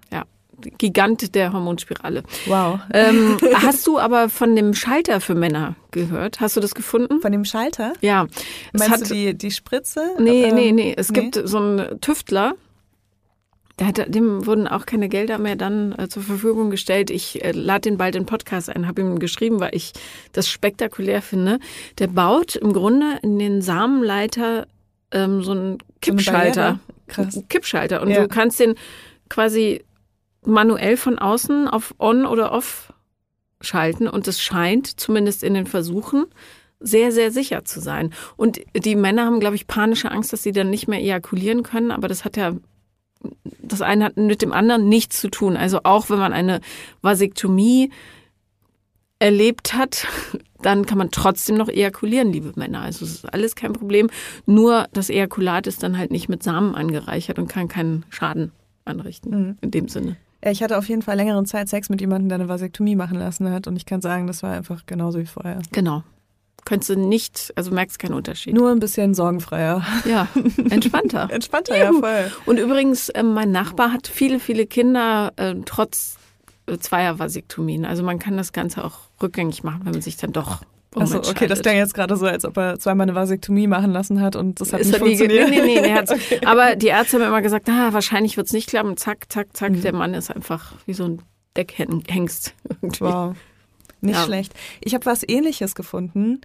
[0.78, 2.22] Gigant der Hormonspirale.
[2.46, 2.78] wow.
[2.92, 6.40] Ähm, hast du aber von dem Schalter für Männer gehört?
[6.40, 7.20] Hast du das gefunden?
[7.20, 7.92] Von dem Schalter?
[8.00, 8.26] Ja.
[8.72, 10.10] Es Meinst hat, du die, die Spritze?
[10.18, 10.94] nee, Ähm, nee, nee.
[10.96, 11.20] Es nee?
[11.20, 12.54] gibt so einen Tüftler.
[13.82, 17.08] Hat, dem wurden auch keine Gelder mehr dann äh, zur Verfügung gestellt.
[17.10, 19.92] Ich äh, lade den bald in Podcast ein, habe ihm geschrieben, weil ich
[20.32, 21.58] das spektakulär finde.
[21.98, 24.66] Der baut im Grunde in den Samenleiter
[25.12, 26.78] ähm, so einen So eine Kippschalter.
[27.08, 27.42] Krass.
[27.48, 28.02] Kippschalter.
[28.02, 28.20] Und Ja.
[28.20, 28.74] du kannst den
[29.30, 29.82] quasi
[30.44, 32.92] manuell von außen auf On oder Off
[33.60, 34.08] schalten.
[34.08, 36.26] Und es scheint, zumindest in den Versuchen,
[36.80, 38.12] sehr, sehr sicher zu sein.
[38.36, 41.90] Und die Männer haben, glaube ich, panische Angst, dass sie dann nicht mehr ejakulieren können.
[41.90, 42.54] Aber das hat ja,
[43.62, 45.56] das eine hat mit dem anderen nichts zu tun.
[45.56, 46.60] Also auch wenn man eine
[47.02, 47.90] Vasektomie
[49.18, 50.06] erlebt hat,
[50.62, 52.80] dann kann man trotzdem noch ejakulieren, liebe Männer.
[52.80, 54.08] Also es ist alles kein Problem.
[54.46, 58.52] Nur das Ejakulat ist dann halt nicht mit Samen angereichert und kann keinen Schaden
[58.86, 59.30] anrichten.
[59.30, 59.58] Mhm.
[59.60, 60.16] In dem Sinne.
[60.44, 63.18] Ja, ich hatte auf jeden Fall längere Zeit Sex mit jemandem, der eine Vasektomie machen
[63.18, 65.60] lassen hat und ich kann sagen, das war einfach genauso wie vorher.
[65.72, 66.02] Genau.
[66.64, 68.54] Könntest du nicht, also merkst keinen Unterschied.
[68.54, 69.84] Nur ein bisschen sorgenfreier.
[70.04, 70.28] Ja,
[70.70, 71.28] entspannter.
[71.30, 72.32] Entspannter, ja, voll.
[72.46, 76.16] Und übrigens, ähm, mein Nachbar hat viele, viele Kinder äh, trotz
[76.66, 77.84] äh, zweier Vasektomien.
[77.84, 80.62] Also man kann das Ganze auch rückgängig machen, wenn man sich dann doch
[80.96, 84.20] Achso, okay, das klang jetzt gerade so, als ob er zweimal eine Vasektomie machen lassen
[84.20, 85.48] hat und das hat Es nicht funktioniert.
[85.48, 86.12] Nee, nee, nee, nee hat's.
[86.44, 88.96] Aber die Ärzte haben immer gesagt, ah, wahrscheinlich wird's nicht klappen.
[88.96, 89.70] Zack, zack, zack.
[89.72, 89.82] Mhm.
[89.82, 91.22] Der Mann ist einfach wie so ein
[91.56, 92.54] Deckhengst.
[92.82, 93.00] irgendwie.
[93.04, 93.36] Wow.
[94.00, 94.24] Nicht Ja.
[94.24, 94.52] schlecht.
[94.80, 96.40] Ich habe was ähnliches gefunden.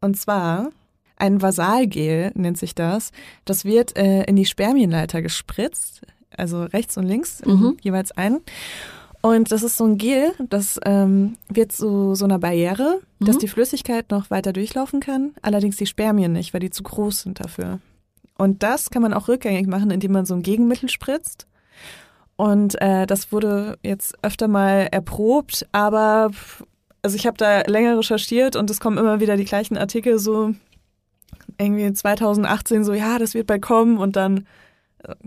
[0.00, 0.70] Und zwar
[1.16, 3.12] ein Vasalgel nennt sich das.
[3.44, 6.02] Das wird äh, in die Spermienleiter gespritzt,
[6.36, 7.76] also rechts und links, Mhm.
[7.82, 8.40] jeweils ein.
[9.22, 13.40] Und das ist so ein Gel, das ähm, wird zu so einer Barriere, dass Mhm.
[13.40, 17.38] die Flüssigkeit noch weiter durchlaufen kann, allerdings die Spermien nicht, weil die zu groß sind
[17.38, 17.78] dafür.
[18.36, 21.46] Und das kann man auch rückgängig machen, indem man so ein Gegenmittel spritzt.
[22.34, 26.30] Und äh, das wurde jetzt öfter mal erprobt, aber
[27.02, 30.52] also ich habe da länger recherchiert und es kommen immer wieder die gleichen Artikel so,
[31.58, 34.46] irgendwie 2018 so, ja, das wird bald kommen und dann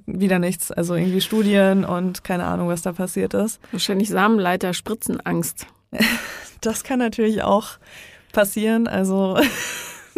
[0.06, 0.72] wieder nichts.
[0.72, 3.60] Also irgendwie Studien und keine Ahnung, was da passiert ist.
[3.72, 5.68] Wahrscheinlich Samenleiter, Spritzenangst.
[6.62, 7.78] Das kann natürlich auch
[8.32, 8.88] passieren.
[8.88, 9.38] Also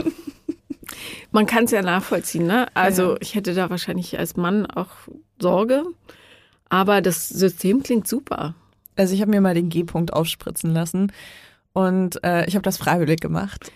[1.31, 2.67] Man kann es ja nachvollziehen, ne?
[2.73, 3.17] Also ja.
[3.19, 4.89] ich hätte da wahrscheinlich als Mann auch
[5.39, 5.83] Sorge,
[6.69, 8.55] aber das System klingt super.
[8.95, 11.11] Also ich habe mir mal den G-Punkt aufspritzen lassen
[11.73, 13.71] und äh, ich habe das freiwillig gemacht.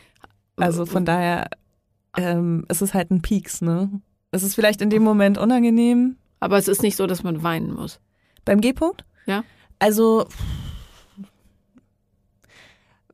[0.55, 1.49] Also von daher
[2.17, 3.89] ähm, es ist halt ein Peaks, ne?
[4.31, 6.17] Es ist vielleicht in dem Moment unangenehm.
[6.39, 7.99] Aber es ist nicht so, dass man weinen muss.
[8.45, 9.05] Beim G-Punkt?
[9.25, 9.43] Ja.
[9.77, 10.25] Also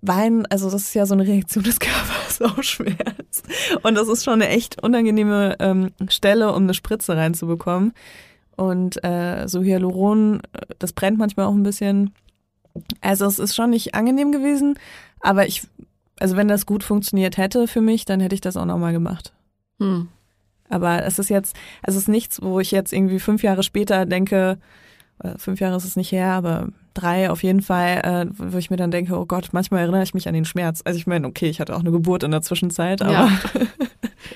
[0.02, 3.44] Weinen, also das ist ja so eine Reaktion des Körpers auf Schmerz.
[3.84, 7.94] Und das ist schon eine echt unangenehme ähm, Stelle, um eine Spritze reinzubekommen.
[8.56, 10.42] Und äh, so Hyaluron,
[10.80, 12.14] das brennt manchmal auch ein bisschen.
[13.02, 14.78] Also es ist schon nicht angenehm gewesen,
[15.20, 15.64] aber ich,
[16.20, 19.34] also wenn das gut funktioniert hätte für mich, dann hätte ich das auch nochmal gemacht.
[19.80, 20.10] Hm.
[20.70, 24.58] Aber es ist jetzt, es ist nichts, wo ich jetzt irgendwie fünf Jahre später denke,
[25.24, 28.70] äh, fünf Jahre ist es nicht her, aber drei auf jeden Fall, äh, wo ich
[28.70, 30.82] mir dann denke, oh Gott, manchmal erinnere ich mich an den Schmerz.
[30.84, 33.12] Also ich meine, okay, ich hatte auch eine Geburt in der Zwischenzeit, aber.
[33.12, 33.40] Ja.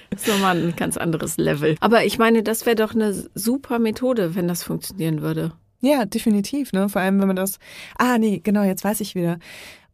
[0.10, 1.76] das ist nochmal ein ganz anderes Level.
[1.80, 5.54] Aber ich meine, das wäre doch eine super Methode, wenn das funktionieren würde.
[5.82, 6.89] Ja, definitiv, ne?
[6.89, 7.58] Vor allem, wenn man das.
[7.98, 9.39] Ah, nee, genau, jetzt weiß ich wieder.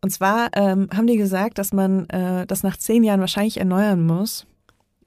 [0.02, 4.06] Und zwar ähm, haben die gesagt, dass man äh, das nach zehn Jahren wahrscheinlich erneuern
[4.06, 4.46] muss.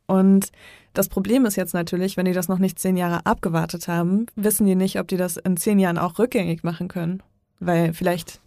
[0.07, 0.51] Und
[0.93, 4.67] das Problem ist jetzt natürlich, wenn die das noch nicht zehn Jahre abgewartet haben, wissen
[4.67, 7.23] die nicht, ob die das in zehn Jahren auch rückgängig machen können.
[7.61, 8.41] Weil vielleicht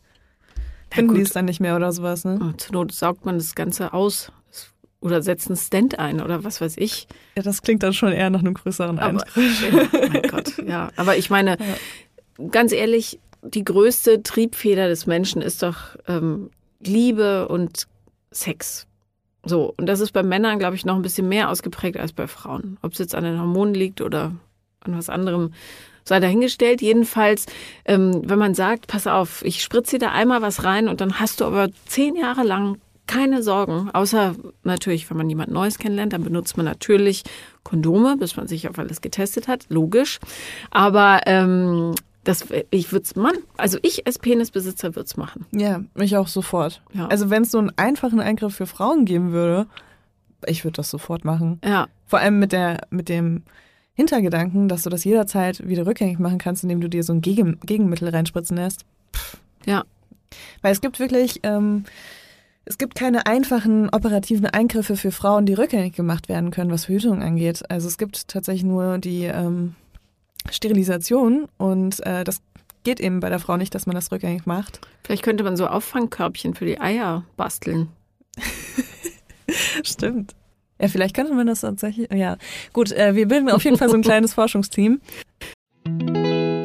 [0.91, 2.25] finden ja, die es dann nicht mehr oder sowas.
[2.25, 2.39] Ne?
[2.41, 4.31] Oh, zur Not saugt man das Ganze aus
[4.99, 7.07] oder setzt einen Stand ein oder was weiß ich.
[7.35, 9.35] Ja, das klingt dann schon eher nach einem größeren Eingriff.
[9.35, 10.91] Ja, mein Gott, ja.
[10.95, 12.47] Aber ich meine, ja.
[12.49, 17.87] ganz ehrlich, die größte Triebfeder des Menschen ist doch ähm, Liebe und
[18.31, 18.87] Sex.
[19.45, 22.27] So, und das ist bei Männern, glaube ich, noch ein bisschen mehr ausgeprägt als bei
[22.27, 22.77] Frauen.
[22.81, 24.33] Ob es jetzt an den Hormonen liegt oder
[24.81, 25.53] an was anderem,
[26.05, 26.81] sei dahingestellt.
[26.81, 27.45] Jedenfalls,
[27.85, 31.19] ähm, wenn man sagt, pass auf, ich spritze dir da einmal was rein und dann
[31.19, 36.13] hast du aber zehn Jahre lang keine Sorgen, außer natürlich, wenn man jemand Neues kennenlernt,
[36.13, 37.23] dann benutzt man natürlich
[37.63, 40.19] Kondome, bis man sich auf alles getestet hat, logisch.
[40.71, 43.39] Aber ähm, das, ich würde es machen.
[43.57, 45.45] Also ich als Penisbesitzer würde es machen.
[45.51, 46.81] Ja, mich auch sofort.
[46.93, 47.07] Ja.
[47.07, 49.67] Also wenn es so einen einfachen Eingriff für Frauen geben würde,
[50.45, 51.59] ich würde das sofort machen.
[51.63, 51.87] Ja.
[52.05, 53.43] Vor allem mit der, mit dem
[53.93, 57.59] Hintergedanken, dass du das jederzeit wieder rückgängig machen kannst, indem du dir so ein Gegen
[57.59, 58.85] Gegenmittel reinspritzen lässt.
[59.15, 59.37] Pff.
[59.65, 59.83] Ja.
[60.61, 61.83] Weil es gibt wirklich, ähm,
[62.65, 67.21] es gibt keine einfachen operativen Eingriffe für Frauen, die rückgängig gemacht werden können, was Verhütung
[67.21, 67.69] angeht.
[67.69, 69.75] Also es gibt tatsächlich nur die ähm,
[70.51, 72.41] Sterilisation und äh, das
[72.83, 74.81] geht eben bei der Frau nicht, dass man das rückgängig macht.
[75.03, 77.89] Vielleicht könnte man so Auffangkörbchen für die Eier basteln.
[79.83, 80.35] Stimmt.
[80.79, 82.11] Ja, vielleicht könnte man das tatsächlich.
[82.11, 82.37] Ja,
[82.73, 84.99] gut, äh, wir bilden auf jeden Fall so ein kleines Forschungsteam.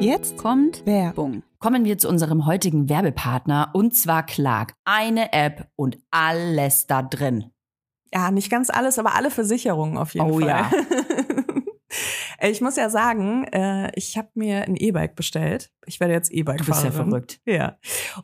[0.01, 1.43] Jetzt kommt Werbung.
[1.59, 4.75] Kommen wir zu unserem heutigen Werbepartner und zwar Clark.
[4.85, 7.51] Eine App und alles da drin.
[8.15, 10.43] Ja, nicht ganz alles, aber alle Versicherungen auf jeden oh, Fall.
[10.43, 10.71] Oh ja.
[12.39, 15.71] Äh, ich muss ja sagen, äh, ich habe mir ein E-Bike bestellt.
[15.87, 16.67] Ich werde jetzt E-Bike fahren.
[16.67, 17.41] Du bist ja verrückt.
[17.45, 17.77] Ja.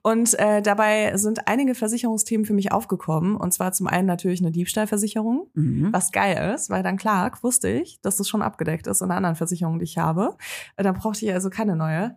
[0.03, 3.37] Und äh, dabei sind einige Versicherungsthemen für mich aufgekommen.
[3.37, 5.93] Und zwar zum einen natürlich eine Diebstahlversicherung, mhm.
[5.93, 9.17] was geil ist, weil dann klar wusste ich, dass das schon abgedeckt ist in einer
[9.17, 10.37] anderen Versicherung, die ich habe.
[10.77, 12.17] Äh, dann brauchte ich also keine neue.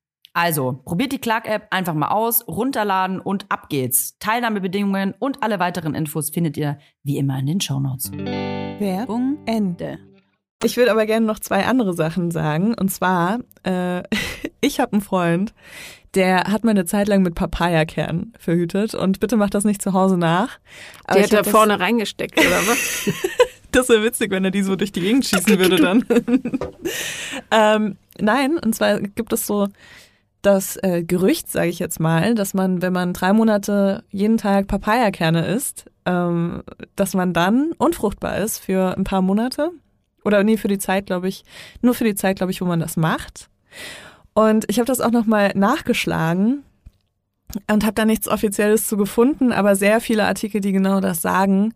[0.33, 4.17] Also, probiert die Clark-App einfach mal aus, runterladen und ab geht's.
[4.19, 8.11] Teilnahmebedingungen und alle weiteren Infos findet ihr wie immer in den Shownotes.
[8.13, 9.99] Werbung Ende.
[10.63, 12.73] Ich würde aber gerne noch zwei andere Sachen sagen.
[12.75, 14.03] Und zwar, äh,
[14.61, 15.53] ich habe einen Freund,
[16.15, 18.93] der hat mal eine Zeit lang mit Papayakern verhütet.
[18.95, 20.59] Und bitte macht das nicht zu Hause nach.
[21.05, 23.09] Aber die hat da vorne reingesteckt, oder was?
[23.71, 26.05] das wäre witzig, wenn er die so durch die Gegend schießen würde dann.
[27.51, 29.67] ähm, nein, und zwar gibt es so
[30.41, 34.67] das äh, Gerücht, sage ich jetzt mal, dass man, wenn man drei Monate jeden Tag
[34.67, 36.63] Papayakerne isst, ähm,
[36.95, 39.71] dass man dann unfruchtbar ist für ein paar Monate.
[40.23, 41.43] Oder nee, für die Zeit, glaube ich,
[41.81, 43.49] nur für die Zeit, glaube ich, wo man das macht.
[44.33, 46.63] Und ich habe das auch nochmal nachgeschlagen
[47.69, 51.73] und habe da nichts Offizielles zu gefunden, aber sehr viele Artikel, die genau das sagen.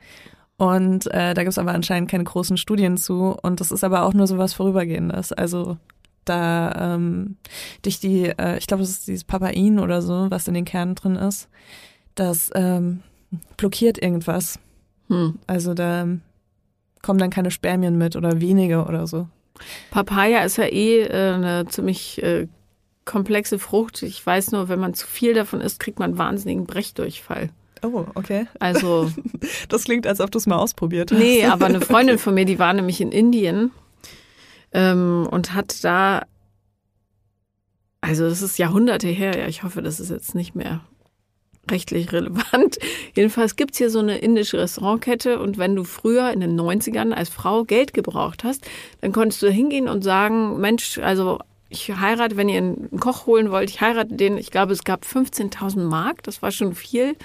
[0.57, 3.35] Und äh, da gibt es aber anscheinend keine großen Studien zu.
[3.41, 5.33] Und das ist aber auch nur so was Vorübergehendes.
[5.33, 5.77] Also
[6.25, 7.37] da ähm,
[7.81, 10.95] durch die, äh, ich glaube, das ist dieses Papain oder so, was in den Kernen
[10.95, 11.49] drin ist,
[12.15, 13.01] das ähm,
[13.57, 14.59] blockiert irgendwas.
[15.09, 15.39] Hm.
[15.47, 16.07] Also da
[17.01, 19.27] kommen dann keine Spermien mit oder wenige oder so.
[19.91, 22.47] Papaya ist ja eh äh, eine ziemlich äh,
[23.05, 24.01] komplexe Frucht.
[24.01, 27.49] Ich weiß nur, wenn man zu viel davon isst, kriegt man wahnsinnigen Brechdurchfall.
[27.83, 28.47] Oh, okay.
[28.59, 29.11] Also.
[29.69, 31.19] das klingt, als ob du es mal ausprobiert hast.
[31.19, 33.71] Nee, aber eine Freundin von mir, die war nämlich in Indien
[34.75, 36.23] ähm, und hat da,
[38.01, 40.81] also das ist Jahrhunderte her, ja, ich hoffe, das ist jetzt nicht mehr
[41.71, 42.77] rechtlich relevant.
[43.15, 47.29] Jedenfalls gibt's hier so eine indische Restaurantkette und wenn du früher in den 90ern als
[47.29, 52.49] Frau Geld gebraucht hast, dann konntest du hingehen und sagen, Mensch, also ich heirate, wenn
[52.49, 56.41] ihr einen Koch holen wollt, ich heirate den, ich glaube, es gab 15.000 Mark, das
[56.41, 57.15] war schon viel.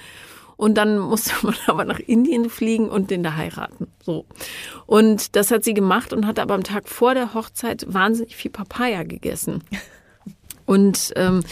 [0.60, 3.86] Und dann musste man aber nach Indien fliegen und den da heiraten.
[4.04, 4.26] So.
[4.84, 8.50] Und das hat sie gemacht und hat aber am Tag vor der Hochzeit wahnsinnig viel
[8.50, 9.64] Papaya gegessen.
[10.66, 11.42] Und ähm,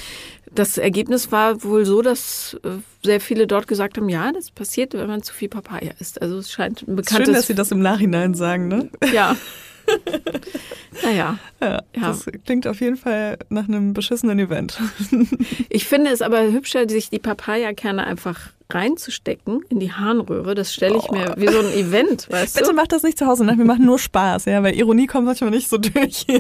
[0.55, 2.69] das Ergebnis war wohl so, dass äh,
[3.03, 6.23] sehr viele dort gesagt haben, ja, das passiert, wenn man zu viel Papaya isst.
[6.23, 7.27] Also es scheint ein bekanntes...
[7.27, 8.91] Schön, dass Sie das im Nachhinein sagen, ne?
[9.13, 9.37] Ja.
[11.03, 11.39] naja.
[11.61, 14.81] Ja, ja, das klingt auf jeden Fall nach einem beschissenen Event.
[15.69, 20.55] ich finde es aber hübscher, sich die Papayakerne einfach reinzustecken in die Harnröhre.
[20.55, 21.15] Das stelle ich oh.
[21.15, 22.71] mir wie so ein Event, weißt Bitte du?
[22.71, 23.57] Bitte mach das nicht zu Hause, ne?
[23.57, 26.27] wir machen nur Spaß, ja, weil Ironie kommt manchmal nicht so durch.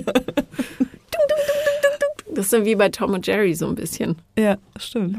[2.34, 4.16] das ist dann wie bei Tom und Jerry so ein bisschen.
[4.38, 5.16] Ja, stimmt.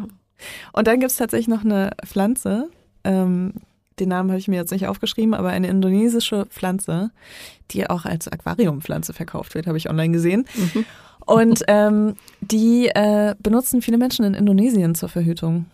[0.71, 2.69] Und dann gibt es tatsächlich noch eine Pflanze,
[3.03, 3.53] ähm,
[3.99, 7.11] den Namen habe ich mir jetzt nicht aufgeschrieben, aber eine indonesische Pflanze,
[7.71, 10.45] die auch als Aquariumpflanze verkauft wird, habe ich online gesehen.
[10.55, 10.85] Mhm.
[11.25, 15.65] Und ähm, die äh, benutzen viele Menschen in Indonesien zur Verhütung.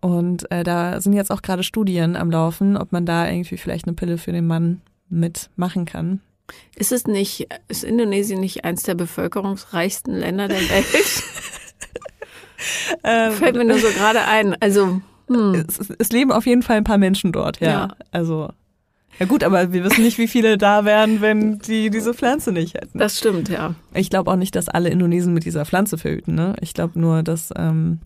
[0.00, 3.86] Und äh, da sind jetzt auch gerade Studien am Laufen, ob man da irgendwie vielleicht
[3.86, 6.20] eine Pille für den Mann mitmachen kann.
[6.74, 11.22] Ist es nicht, ist Indonesien nicht eins der bevölkerungsreichsten Länder der Welt?
[13.04, 14.56] ähm, Fällt mir nur so gerade ein.
[14.60, 15.66] Also hm.
[15.68, 17.68] Es, es, leben auf jeden Fall ein paar Menschen dort, ja.
[17.68, 17.88] ja.
[18.10, 18.50] Also.
[19.18, 22.74] Ja gut, aber wir wissen nicht, wie viele da wären, wenn die diese Pflanze nicht
[22.74, 22.98] hätten.
[22.98, 23.74] Das stimmt, ja.
[23.94, 26.34] Ich glaube auch nicht, dass alle Indonesen mit dieser Pflanze verhüten.
[26.34, 26.56] Ne?
[26.60, 28.00] Ich glaube nur, dass ähm,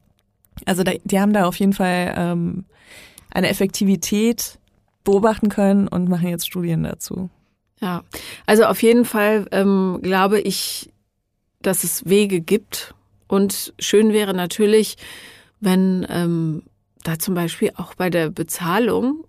[0.64, 2.64] also da, die haben da auf jeden Fall ähm,
[3.30, 4.58] eine Effektivität
[5.04, 7.30] beobachten können und machen jetzt Studien dazu.
[7.80, 8.02] Ja,
[8.46, 10.90] also auf jeden Fall ähm, glaube ich,
[11.60, 12.94] dass es Wege gibt
[13.28, 14.96] und schön wäre natürlich,
[15.60, 16.62] wenn ähm,
[17.04, 19.24] da zum Beispiel auch bei der Bezahlung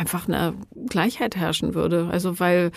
[0.00, 0.54] einfach eine
[0.88, 2.08] Gleichheit herrschen würde.
[2.10, 2.72] Also weil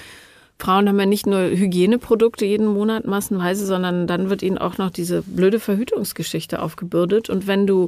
[0.59, 4.91] Frauen haben ja nicht nur Hygieneprodukte jeden Monat massenweise, sondern dann wird ihnen auch noch
[4.91, 7.29] diese blöde Verhütungsgeschichte aufgebürdet.
[7.29, 7.88] Und wenn du,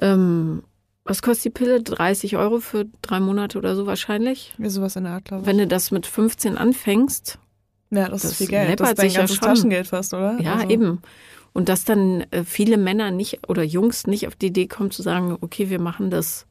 [0.00, 0.62] ähm,
[1.04, 1.82] was kostet die Pille?
[1.82, 4.54] 30 Euro für drei Monate oder so wahrscheinlich?
[4.58, 5.46] Ja, sowas in der Art, glaube ich.
[5.46, 7.38] Wenn du das mit 15 anfängst.
[7.90, 8.80] Ja, das, das ist viel Geld.
[8.80, 10.40] Das ist dein ganzes ja Taschengeld fast, oder?
[10.40, 10.68] Ja, also.
[10.68, 11.02] eben.
[11.52, 15.02] Und dass dann äh, viele Männer nicht oder Jungs nicht auf die Idee kommen zu
[15.02, 16.46] sagen, okay, wir machen das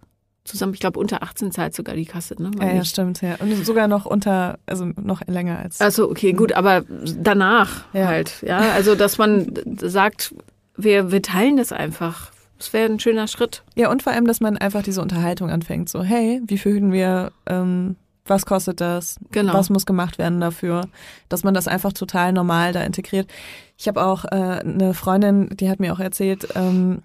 [0.50, 0.74] zusammen.
[0.74, 2.52] Ich glaube, unter 18 zahlt sogar die Kasse, ne?
[2.60, 3.36] Ja, ja, stimmt, ja.
[3.39, 5.80] Und sogar noch unter, also noch länger als.
[5.80, 6.84] Also okay, gut, aber
[7.18, 8.08] danach ja.
[8.08, 8.60] halt, ja.
[8.74, 10.34] Also, dass man sagt,
[10.76, 12.32] wir, wir teilen das einfach.
[12.58, 13.64] Das wäre ein schöner Schritt.
[13.76, 15.89] Ja, und vor allem, dass man einfach diese Unterhaltung anfängt.
[15.89, 17.95] So, hey, wie verhüten wir ähm,
[18.30, 19.54] was kostet das, genau.
[19.54, 20.88] was muss gemacht werden dafür,
[21.30, 23.30] dass man das einfach total normal da integriert.
[23.78, 27.02] Ich habe auch äh, eine Freundin, die hat mir auch erzählt, ähm,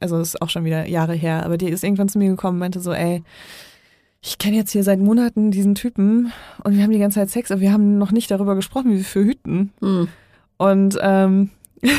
[0.00, 2.56] also das ist auch schon wieder Jahre her, aber die ist irgendwann zu mir gekommen
[2.56, 3.22] und meinte so, ey,
[4.22, 6.32] ich kenne jetzt hier seit Monaten diesen Typen
[6.64, 8.96] und wir haben die ganze Zeit Sex, aber wir haben noch nicht darüber gesprochen, wie
[8.98, 9.72] wir für hüten.
[9.80, 10.08] Hm.
[10.58, 11.50] Und ähm,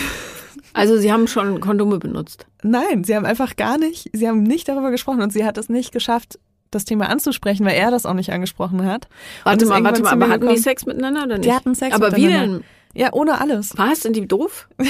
[0.74, 2.45] Also Sie haben schon Kondome benutzt.
[2.62, 5.70] nein, sie haben einfach gar nicht, sie haben nicht darüber gesprochen und sie hat es
[5.70, 6.38] nicht geschafft,
[6.70, 9.08] das Thema anzusprechen, weil er das auch nicht angesprochen hat.
[9.43, 10.58] Warte mal, warte mal, aber hatten die.
[10.58, 11.45] Sex miteinander oder nicht?
[11.50, 12.58] Die hatten Sex Aber wie miteinander.
[12.58, 12.66] denn?
[12.98, 13.78] Ja, ohne alles.
[13.78, 14.02] Was?
[14.02, 14.68] Sind die doof?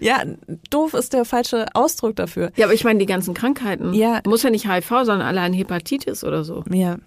[0.00, 0.22] Ja,
[0.68, 2.52] doof ist der falsche Ausdruck dafür.
[2.54, 3.94] Ja, aber ich meine die ganzen Krankheiten.
[3.94, 4.20] Ja.
[4.26, 6.64] Muss ja nicht HIV, sondern allein Hepatitis oder so.
[6.70, 6.98] Ja.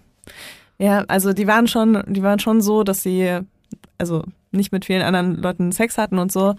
[0.78, 3.38] Ja, also die waren schon, die waren schon so, dass sie,
[3.96, 6.56] also nicht mit vielen anderen Leuten Sex hatten und so,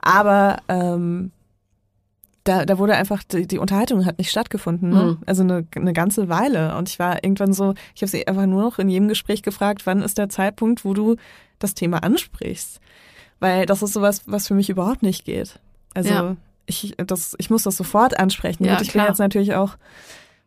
[0.00, 1.32] aber ähm,
[2.44, 5.02] da, da wurde einfach, die, die Unterhaltung hat nicht stattgefunden, ne?
[5.02, 5.18] Mhm.
[5.26, 6.76] also eine, eine ganze Weile.
[6.76, 9.86] Und ich war irgendwann so, ich habe sie einfach nur noch in jedem Gespräch gefragt,
[9.86, 11.16] wann ist der Zeitpunkt, wo du
[11.62, 12.80] das Thema ansprichst?
[13.40, 15.58] Weil das ist sowas, was für mich überhaupt nicht geht.
[15.94, 16.36] Also Ja.
[16.66, 18.64] ich, das, ich muss das sofort ansprechen.
[18.64, 19.04] Ja, und ich klar.
[19.06, 19.76] bin jetzt natürlich auch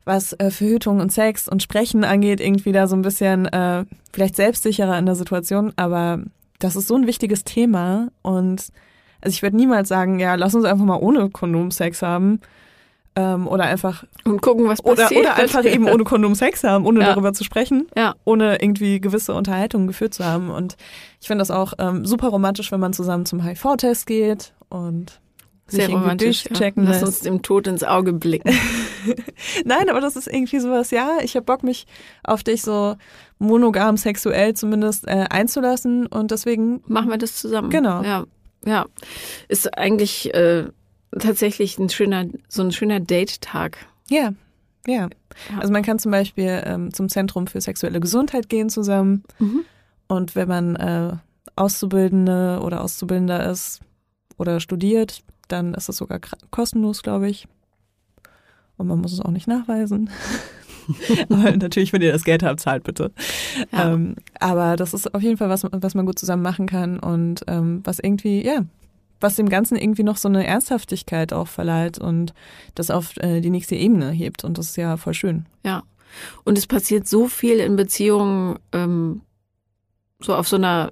[0.06, 4.36] was äh, Verhütung und Sex und Sprechen angeht, irgendwie da so ein bisschen äh, vielleicht
[4.36, 6.20] selbstsicherer in der Situation, aber
[6.60, 8.72] das ist so ein wichtiges Thema und
[9.22, 12.40] also ich würde niemals sagen, ja, lass uns einfach mal ohne Kondom Sex haben
[13.16, 15.22] ähm, oder einfach Und gucken, was oder, passiert.
[15.22, 17.08] oder einfach eben ohne Kondom Sex haben, ohne Ja.
[17.08, 18.16] darüber zu sprechen, Ja.
[18.26, 20.76] ohne irgendwie gewisse Unterhaltungen geführt zu haben und
[21.22, 25.20] ich finde das auch ähm, super romantisch, wenn man zusammen zum HIV-Test geht und
[25.68, 26.44] sich Sehr irgendwie romantisch.
[26.44, 26.50] Ja.
[26.50, 27.06] durchchecken Lass lässt.
[27.06, 28.52] uns dem Tod ins Auge blicken.
[29.66, 31.88] Nein, aber das ist irgendwie sowas, ja, ich habe Bock, mich
[32.24, 32.96] auf dich so
[33.40, 37.70] monogam sexuell zumindest äh, einzulassen und deswegen, Machen wir das zusammen.
[37.70, 38.04] Genau.
[38.04, 38.26] Ja,
[38.66, 38.86] ja.
[39.48, 40.66] Ist eigentlich äh,
[41.18, 43.78] tatsächlich ein schöner, so ein schöner Date-Tag.
[44.10, 44.32] ja,
[44.88, 45.10] ja.
[45.60, 49.62] Also man kann zum Beispiel ähm, zum Zentrum für sexuelle Gesundheit gehen zusammen Mhm.
[50.08, 51.14] und wenn man äh,
[51.56, 53.82] Auszubildende oder Auszubildender ist
[54.38, 56.20] oder studiert, dann ist es sogar
[56.52, 57.48] kostenlos, glaube ich.
[58.78, 60.10] Und man muss es auch nicht nachweisen.
[61.30, 63.12] aber natürlich, wenn ihr das Geld habt, zahlt bitte.
[63.72, 63.94] Ja.
[63.94, 67.42] Ähm, aber das ist auf jeden Fall was, was man gut zusammen machen kann und
[67.48, 68.66] ähm, was irgendwie, ja,
[69.20, 72.34] was dem Ganzen irgendwie noch so eine Ernsthaftigkeit auch verleiht und
[72.76, 74.44] das auf äh, die nächste Ebene hebt.
[74.44, 75.46] Und das ist ja voll schön.
[75.64, 75.84] Ja.
[76.44, 79.22] Und es passiert so viel in Beziehungen, ähm,
[80.20, 80.92] so auf so einer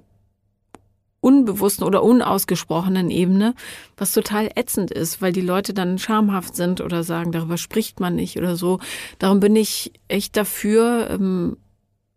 [1.20, 3.54] unbewussten oder unausgesprochenen Ebene,
[3.96, 8.14] was total ätzend ist, weil die Leute dann schamhaft sind oder sagen, darüber spricht man
[8.14, 8.78] nicht oder so.
[9.18, 11.08] Darum bin ich echt dafür.
[11.10, 11.56] Ähm,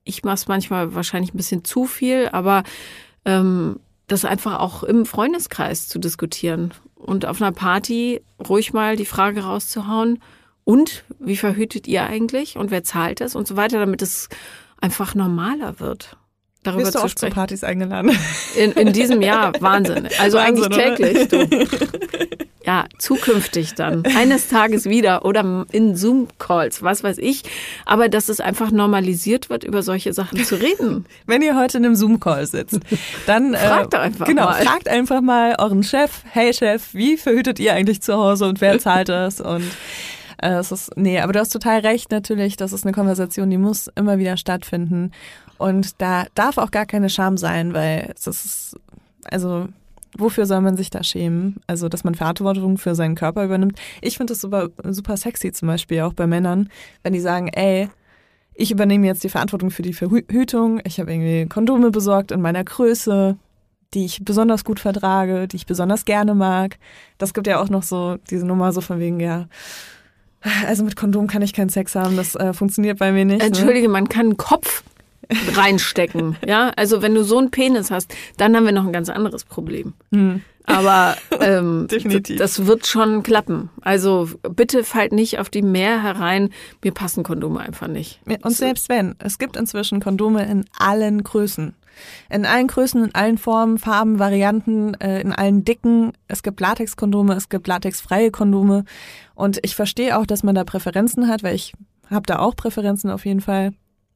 [0.04, 2.64] ich mache es manchmal wahrscheinlich ein bisschen zu viel, aber
[3.24, 9.06] ähm, das einfach auch im Freundeskreis zu diskutieren und auf einer Party ruhig mal die
[9.06, 10.20] Frage rauszuhauen,
[10.68, 14.28] und wie verhütet ihr eigentlich und wer zahlt das und so weiter, damit es
[14.82, 16.18] einfach normaler wird.
[16.62, 17.30] Darüber Wirst du zu oft zu.
[17.30, 18.12] Partys eingeladen?
[18.58, 20.10] In, in diesem Jahr Wahnsinn.
[20.20, 21.70] Also Wahnsinn, eigentlich täglich.
[22.68, 24.04] Ja, zukünftig dann.
[24.18, 27.44] Eines Tages wieder oder in Zoom-Calls, was weiß ich.
[27.86, 31.06] Aber dass es einfach normalisiert wird, über solche Sachen zu reden.
[31.26, 32.82] Wenn ihr heute in einem Zoom-Call sitzt,
[33.26, 34.62] dann äh, Fragt doch einfach genau, mal.
[34.62, 38.80] fragt einfach mal euren Chef, hey Chef, wie verhütet ihr eigentlich zu Hause und wer
[38.80, 39.40] zahlt das?
[39.40, 39.64] Und
[40.42, 43.58] äh, es ist, nee, aber du hast total recht, natürlich, das ist eine Konversation, die
[43.58, 45.14] muss immer wieder stattfinden.
[45.58, 48.76] Und da darf auch gar keine Scham sein, weil es ist,
[49.32, 49.70] also
[50.20, 51.58] wofür soll man sich da schämen?
[51.68, 53.80] Also, dass man Verantwortung für seinen Körper übernimmt.
[54.02, 56.70] Ich finde das super, super sexy zum Beispiel auch bei Männern,
[57.04, 57.90] wenn die sagen, ey,
[58.54, 60.82] ich übernehme jetzt die Verantwortung für die Verhütung.
[60.84, 63.38] Ich habe irgendwie Kondome besorgt in meiner Größe,
[63.94, 66.78] die ich besonders gut vertrage, die ich besonders gerne mag.
[67.18, 69.48] Das gibt ja auch noch so diese Nummer so von wegen, ja,
[70.68, 73.40] also mit Kondom kann ich keinen Sex haben, das äh, funktioniert bei mir nicht.
[73.40, 73.48] Ne?
[73.48, 74.84] Entschuldige, man kann einen Kopf
[75.56, 76.36] reinstecken.
[76.46, 79.44] Ja, also wenn du so einen Penis hast, dann haben wir noch ein ganz anderes
[79.44, 79.94] Problem.
[80.12, 80.42] Hm.
[80.68, 82.38] Aber ähm, Definitiv.
[82.38, 83.70] das wird schon klappen.
[83.82, 86.50] Also bitte fallt nicht auf die Mehr herein.
[86.84, 88.20] Mir passen Kondome einfach nicht.
[88.44, 91.74] Und selbst wenn, es gibt inzwischen Kondome in allen Größen.
[92.30, 96.14] In allen Größen, in allen Formen, Farben, Varianten, äh, in allen Dicken.
[96.28, 98.84] Es gibt Latexkondome, es gibt latexfreie Kondome.
[99.34, 101.74] Und ich verstehe auch, dass man da Präferenzen hat, weil ich
[102.12, 103.74] habe da auch Präferenzen auf jeden Fall.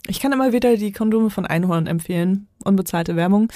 [0.08, 2.48] Ich kann immer wieder die Kondome von Einhorn empfehlen.
[2.64, 3.52] Unbezahlte Werbung.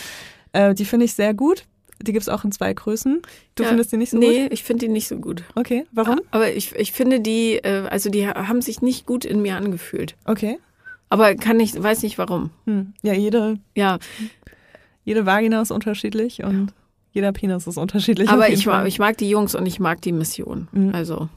[0.54, 1.66] Äh, die finde ich sehr gut.
[2.02, 3.22] Die gibt's auch in zwei Größen.
[3.56, 4.54] Du Ja, findest die nicht so nee, gut?
[4.54, 5.43] ich finde die nicht so gut.
[5.56, 6.20] Okay, warum?
[6.32, 10.16] Aber ich, ich finde die, äh, also die haben sich nicht gut in mir angefühlt.
[10.26, 10.60] Okay.
[11.10, 12.50] Aber kann ich, weiß nicht warum.
[12.66, 12.93] Hm.
[13.02, 14.00] Ja, jede, Ja,
[15.04, 16.74] jede Vagina ist unterschiedlich und
[17.12, 18.28] jeder Penis ist unterschiedlich.
[18.30, 20.68] aber ich, mag- ich mag die Jungs und ich mag die Mission.
[20.74, 20.93] Mhm.
[20.93, 21.30] Also,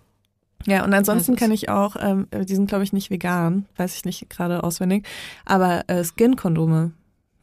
[0.67, 4.05] Ja, und ansonsten kann ich auch, ähm, die sind glaube ich nicht vegan, weiß ich
[4.05, 5.07] nicht gerade auswendig,
[5.45, 6.93] aber äh, Skin-Kondome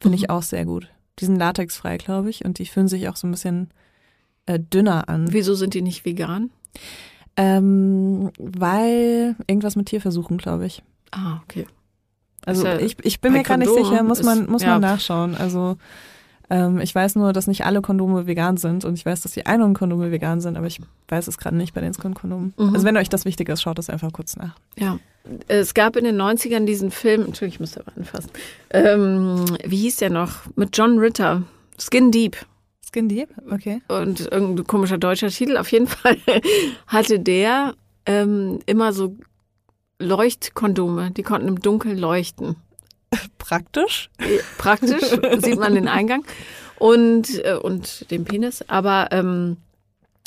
[0.00, 0.22] finde Mhm.
[0.24, 0.88] ich auch sehr gut.
[1.18, 3.70] Die sind latexfrei, glaube ich, und die fühlen sich auch so ein bisschen
[4.44, 5.32] äh, dünner an.
[5.32, 6.50] wieso sind die nicht vegan?
[7.36, 10.82] Ähm, weil irgendwas mit Tierversuchen, glaube ich.
[11.10, 11.66] Ah, okay.
[12.44, 14.68] Also ja ich, ich bin mir gar nicht sicher, muss man, muss ja.
[14.70, 15.34] man nachschauen.
[15.34, 15.76] Also
[16.48, 19.46] ähm, ich weiß nur, dass nicht alle Kondome vegan sind und ich weiß, dass die
[19.46, 22.54] Einhornkondome vegan sind, aber ich weiß es gerade nicht bei den Skin-Kondomen.
[22.56, 22.74] Mhm.
[22.74, 24.54] Also wenn euch das wichtig ist, schaut das einfach kurz nach.
[24.78, 24.98] Ja.
[25.48, 28.30] Es gab in den 90ern diesen Film, Entschuldigung, ich muss da mal anfassen.
[28.70, 30.46] Ähm, wie hieß der noch?
[30.54, 31.42] Mit John Ritter.
[31.80, 32.36] Skin Deep.
[32.88, 33.28] Skin Deep?
[33.50, 33.82] Okay.
[33.88, 35.56] Und irgendein komischer deutscher Titel.
[35.56, 36.16] Auf jeden Fall
[36.86, 37.74] hatte der
[38.06, 39.16] ähm, immer so
[39.98, 41.10] Leuchtkondome.
[41.10, 42.56] Die konnten im Dunkeln leuchten.
[43.38, 44.10] Praktisch.
[44.58, 45.02] Praktisch
[45.38, 46.24] sieht man den Eingang
[46.78, 48.64] und, äh, und den Penis.
[48.68, 49.56] Aber ähm,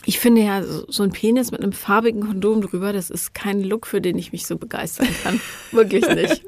[0.06, 3.86] ich finde ja, so ein Penis mit einem farbigen Kondom drüber, das ist kein Look,
[3.86, 5.42] für den ich mich so begeistern kann.
[5.72, 6.44] Wirklich nicht.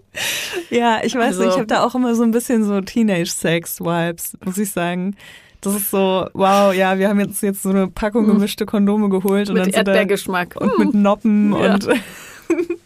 [0.70, 4.38] Ja, ich weiß Also- nicht, ich habe da auch immer so ein bisschen so Teenage-Sex-Vibes,
[4.46, 5.16] muss ich sagen.
[5.60, 9.48] Das ist so, wow, ja, wir haben jetzt, jetzt so eine Packung gemischte Kondome geholt
[9.50, 10.56] und Mit dann so da, Erdbeergeschmack.
[10.60, 11.74] und mit Noppen Ja.
[11.76, 11.88] und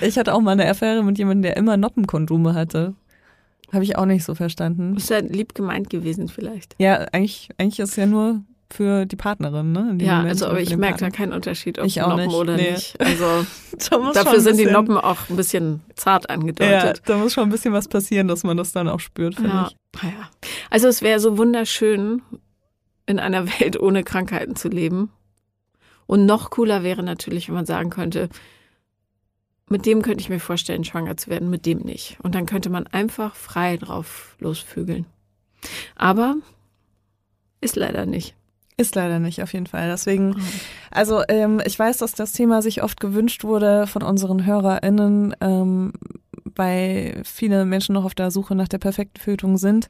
[0.00, 2.94] ich hatte auch mal eine Affäre mit jemandem, der immer Noppenkondome hatte.
[3.72, 4.96] Habe ich auch nicht so verstanden.
[4.96, 6.74] Ist ja lieb gemeint gewesen vielleicht.
[6.78, 9.96] Ja, eigentlich, eigentlich ist es ja nur für die Partnerin, ne?
[10.00, 12.56] Ja, Moment, also aber ich merke da keinen Unterschied, ob Ich auch Noppen nicht, oder
[12.56, 12.72] nee.
[12.72, 13.00] nicht.
[13.00, 13.46] Also
[14.14, 17.02] dafür sind die Noppen auch ein bisschen zart Ja, angedeutet.
[17.06, 19.70] da muss schon ein bisschen was passieren, dass man das dann auch spürt, finde Ja.
[19.94, 20.02] ich.
[20.02, 20.10] ja.
[20.70, 22.22] Also es wäre so wunderschön,
[23.06, 25.10] in einer Welt ohne Krankheiten zu leben.
[26.06, 28.28] Und noch cooler wäre natürlich, wenn man sagen könnte,
[29.68, 32.18] mit dem könnte ich mir vorstellen, schwanger zu werden, mit dem nicht.
[32.22, 35.06] Und dann könnte man einfach frei drauf losvögeln.
[35.96, 36.36] Aber
[37.60, 38.34] ist leider nicht.
[38.76, 39.88] Ist leider nicht, auf jeden Fall.
[39.88, 40.36] Deswegen,
[40.90, 45.94] also ähm, ich weiß, dass das Thema sich oft gewünscht wurde von unseren HörerInnen, ähm,
[46.44, 49.88] weil viele Menschen noch auf der Suche nach der perfekten Fötung sind.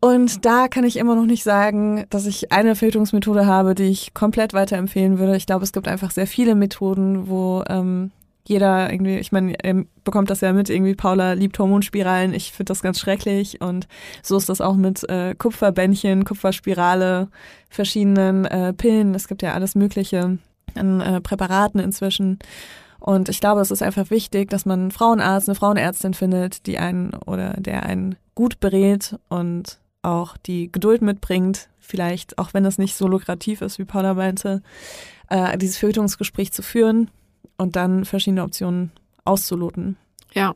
[0.00, 4.14] Und da kann ich immer noch nicht sagen, dass ich eine Fötungsmethode habe, die ich
[4.14, 5.36] komplett weiterempfehlen würde.
[5.36, 8.10] Ich glaube, es gibt einfach sehr viele Methoden, wo ähm,
[8.48, 12.70] jeder irgendwie, ich meine, er bekommt das ja mit, irgendwie Paula liebt Hormonspiralen, ich finde
[12.70, 13.88] das ganz schrecklich und
[14.22, 17.28] so ist das auch mit äh, Kupferbändchen, Kupferspirale,
[17.68, 20.38] verschiedenen äh, Pillen, es gibt ja alles Mögliche
[20.74, 22.38] an äh, Präparaten inzwischen.
[22.98, 26.78] Und ich glaube, es ist einfach wichtig, dass man einen Frauenarzt, eine Frauenärztin findet, die
[26.78, 32.78] einen oder der einen gut berät und auch die Geduld mitbringt, vielleicht, auch wenn es
[32.78, 34.62] nicht so lukrativ ist, wie Paula meinte,
[35.28, 37.10] äh, dieses Verhütungsgespräch zu führen
[37.56, 38.92] und dann verschiedene Optionen
[39.24, 39.96] auszuloten.
[40.32, 40.54] Ja,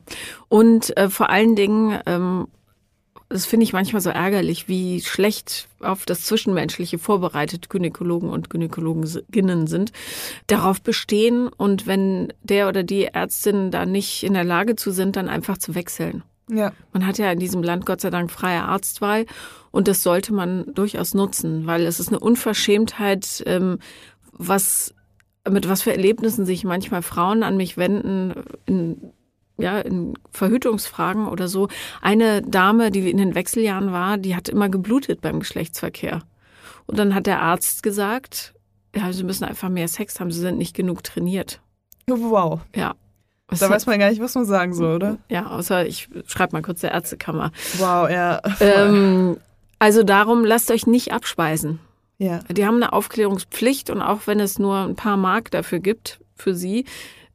[0.49, 2.49] und äh, vor allen Dingen, ähm,
[3.29, 9.67] das finde ich manchmal so ärgerlich, wie schlecht auf das Zwischenmenschliche vorbereitet Gynäkologen und Gynäkologinnen
[9.69, 9.93] sind,
[10.49, 15.17] darauf bestehen und wenn der oder die Ärztin da nicht in der Lage zu sind,
[15.17, 16.25] dann einfach zu wechseln.
[16.51, 16.73] Ja.
[16.93, 19.27] Man hat ja in diesem Land Gott sei Dank freie Arztwahl
[19.71, 23.79] und das sollte man durchaus nutzen, weil es ist eine Unverschämtheit, ähm,
[24.33, 24.95] was
[25.49, 28.35] mit was für Erlebnissen sich manchmal Frauen an mich wenden
[28.67, 29.13] in
[29.59, 31.69] ja, in Verhütungsfragen oder so.
[32.01, 36.23] Eine Dame, die in den Wechseljahren war, die hat immer geblutet beim Geschlechtsverkehr.
[36.87, 38.55] Und dann hat der Arzt gesagt,
[38.97, 41.61] ja, sie müssen einfach mehr Sex haben, sie sind nicht genug trainiert.
[42.09, 42.61] Wow.
[42.75, 42.95] Ja.
[43.49, 45.19] Es Da hat- weiß man gar nicht, was man sagen soll, oder?
[45.29, 47.53] ja, außer ich schreibe mal kurz der Ärztekammer.
[47.77, 48.41] Wow, ja.
[48.61, 49.37] Ähm,
[49.79, 51.81] also darum, lasst euch nicht abspeisen.
[52.21, 52.41] Ja.
[52.51, 56.55] Die haben eine Aufklärungspflicht und auch wenn es nur ein paar Mark dafür gibt für
[56.55, 56.85] sie,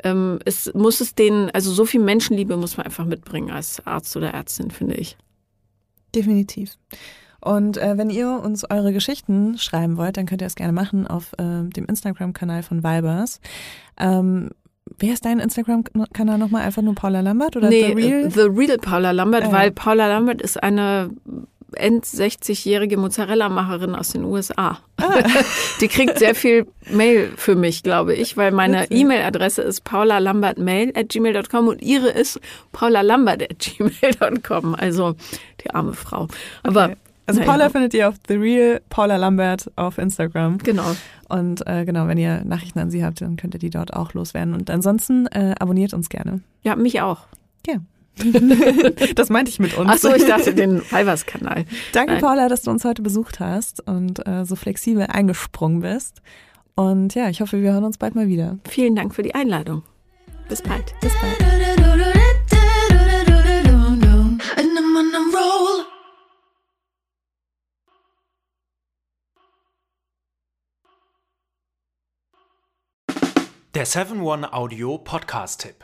[0.04, 4.16] ähm, es muss es denen, also so viel Menschenliebe muss man einfach mitbringen als Arzt
[4.16, 5.18] oder Ärztin, finde ich.
[6.14, 6.78] Definitiv.
[7.42, 11.08] Und äh, wenn ihr uns eure Geschichten schreiben wollt, dann könnt ihr es gerne machen
[11.08, 13.40] auf äh, dem Instagram-Kanal von Vibers.
[14.00, 14.52] Ähm,
[15.00, 16.62] wer ist dein Instagram-Kanal nochmal?
[16.62, 18.30] Einfach nur Paula Lambert oder nee, The Real?
[18.30, 19.52] The Real Paula Lambert, ja.
[19.52, 21.10] weil Paula Lambert ist eine
[21.78, 24.80] end 60-jährige Mozzarella-Macherin aus den USA.
[24.98, 25.20] Ah.
[25.82, 28.90] Die kriegt sehr viel Mail für mich, glaube ich, weil meine.
[28.92, 32.40] E-Mail-Adresse ist paulalambertmail at gmail.com und ihre ist
[32.72, 34.76] paulalambert at gmail.com.
[34.76, 35.16] Also
[35.64, 36.28] die arme Frau.
[36.64, 36.96] Aber Okay.
[37.28, 37.42] Also.
[37.42, 40.60] Paula findet ihr auf The Real Paula Lambert auf Instagram.
[40.60, 40.96] genau.
[41.28, 44.14] Und äh, genau, wenn ihr Nachrichten an sie habt, dann könnt ihr die dort auch
[44.14, 44.54] loswerden.
[44.54, 46.42] Und ansonsten äh, abonniert uns gerne.
[46.62, 47.26] Ja, mich auch.
[49.16, 49.90] Das meinte ich mit uns.
[49.92, 51.66] Ach so, ich dachte den Fivers-Kanal.
[51.94, 52.22] Danke, Nein.
[52.22, 56.22] Paula, dass du uns heute besucht hast und äh, so flexibel eingesprungen bist.
[56.76, 58.58] Und ja, ich hoffe, wir hören uns bald mal wieder.
[58.68, 59.84] Vielen Dank für die Einladung.
[60.48, 60.94] Bis bald.
[61.02, 61.56] Bis bald.
[73.76, 75.84] Der 7-One Audio Podcast-Tipp.